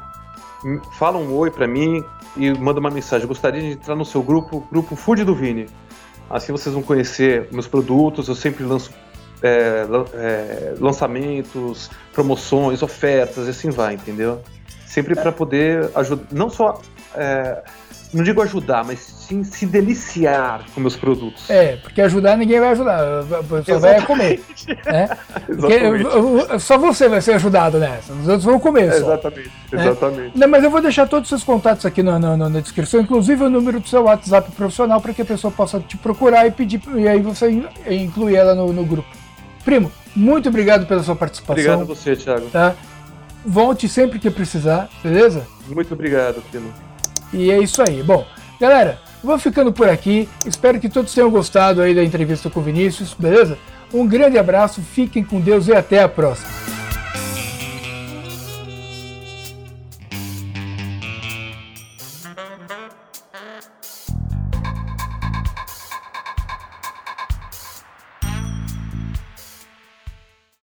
fala 0.98 1.20
um 1.20 1.32
oi 1.36 1.52
para 1.52 1.68
mim 1.68 2.04
e 2.36 2.52
manda 2.52 2.80
uma 2.80 2.90
mensagem. 2.90 3.28
gostaria 3.28 3.62
de 3.62 3.72
entrar 3.74 3.96
no 3.96 4.06
seu 4.06 4.24
grupo, 4.24 4.66
grupo 4.72 4.96
Food 4.96 5.24
do 5.24 5.36
Vini. 5.36 5.68
Assim 6.28 6.52
vocês 6.52 6.74
vão 6.74 6.82
conhecer 6.82 7.50
meus 7.52 7.68
produtos. 7.68 8.28
Eu 8.28 8.36
sempre 8.36 8.64
lanço 8.64 8.92
é, 9.44 9.86
é, 10.14 10.76
lançamentos, 10.80 11.92
promoções, 12.14 12.82
ofertas, 12.82 13.46
e 13.46 13.50
assim 13.52 13.70
vai, 13.70 13.94
entendeu? 13.94 14.42
Sempre 14.94 15.16
para 15.16 15.32
poder 15.32 15.90
ajudar, 15.96 16.24
não 16.32 16.52
só, 16.52 16.80
é, 17.16 17.64
não 18.14 18.24
digo 18.24 18.44
ajudar, 18.44 18.86
mas 18.86 19.00
sim 19.00 19.44
se 19.44 19.66
deliciar 19.66 20.66
com 20.72 20.80
meus 20.80 20.96
produtos. 20.96 21.50
É, 21.50 21.78
porque 21.78 22.00
ajudar 22.00 22.38
ninguém 22.38 22.60
vai 22.60 22.70
ajudar, 22.70 23.24
só 23.66 23.80
vai 23.80 24.06
comer. 24.06 24.44
Né? 24.86 25.10
Porque 25.60 26.60
só 26.60 26.78
você 26.78 27.10
vai 27.10 27.22
ser 27.22 27.34
ajudado 27.34 27.80
nessa, 27.80 28.14
os 28.14 28.28
outros 28.28 28.44
vão 28.44 28.60
comer. 28.60 28.92
Só, 28.92 28.98
exatamente, 28.98 29.52
né? 29.72 29.82
exatamente. 29.82 30.38
Não, 30.38 30.48
mas 30.48 30.64
eu 30.64 30.70
vou 30.70 30.80
deixar 30.80 31.08
todos 31.08 31.24
os 31.24 31.30
seus 31.30 31.44
contatos 31.44 31.88
aqui 31.88 32.04
na, 32.04 32.20
na, 32.20 32.38
na 32.38 32.60
descrição, 32.60 33.02
inclusive 33.02 33.44
o 33.44 33.50
número 33.50 33.80
do 33.80 33.88
seu 33.88 34.04
WhatsApp 34.04 34.52
profissional, 34.52 35.02
para 35.02 35.12
que 35.12 35.24
a 35.24 35.26
pessoa 35.26 35.52
possa 35.52 35.80
te 35.80 35.98
procurar 35.98 36.46
e 36.46 36.52
pedir, 36.52 36.82
e 36.96 37.08
aí 37.08 37.20
você 37.20 37.50
incluir 37.90 38.36
ela 38.36 38.54
no, 38.54 38.72
no 38.72 38.86
grupo. 38.86 39.10
Primo, 39.66 39.92
muito 40.16 40.50
obrigado 40.50 40.86
pela 40.86 41.02
sua 41.02 41.16
participação. 41.16 41.54
Obrigado 41.54 41.82
a 41.82 41.86
você, 41.86 42.16
Thiago. 42.16 42.48
Tá? 42.52 42.76
Volte 43.46 43.90
sempre 43.90 44.20
que 44.20 44.30
precisar, 44.30 44.90
beleza? 45.04 45.46
Muito 45.68 45.94
obrigado, 45.94 46.42
Pino. 46.52 46.74
E 47.32 47.52
é 47.52 47.58
isso 47.60 47.82
aí. 47.82 48.02
Bom, 48.04 48.26
galera, 48.60 49.00
vou 49.24 49.38
ficando 49.38 49.74
por 49.74 49.90
aqui. 49.90 50.30
Espero 50.46 50.80
que 50.80 50.90
todos 50.90 51.14
tenham 51.14 51.30
gostado 51.30 51.82
aí 51.82 51.94
da 51.94 52.04
entrevista 52.04 52.50
com 52.50 52.60
o 52.60 52.64
Vinícius, 52.64 53.14
beleza? 53.14 53.58
Um 53.94 54.08
grande 54.08 54.38
abraço, 54.38 54.82
fiquem 54.82 55.24
com 55.24 55.40
Deus 55.40 55.68
e 55.68 55.74
até 55.74 56.02
a 56.02 56.10
próxima. 56.10 56.83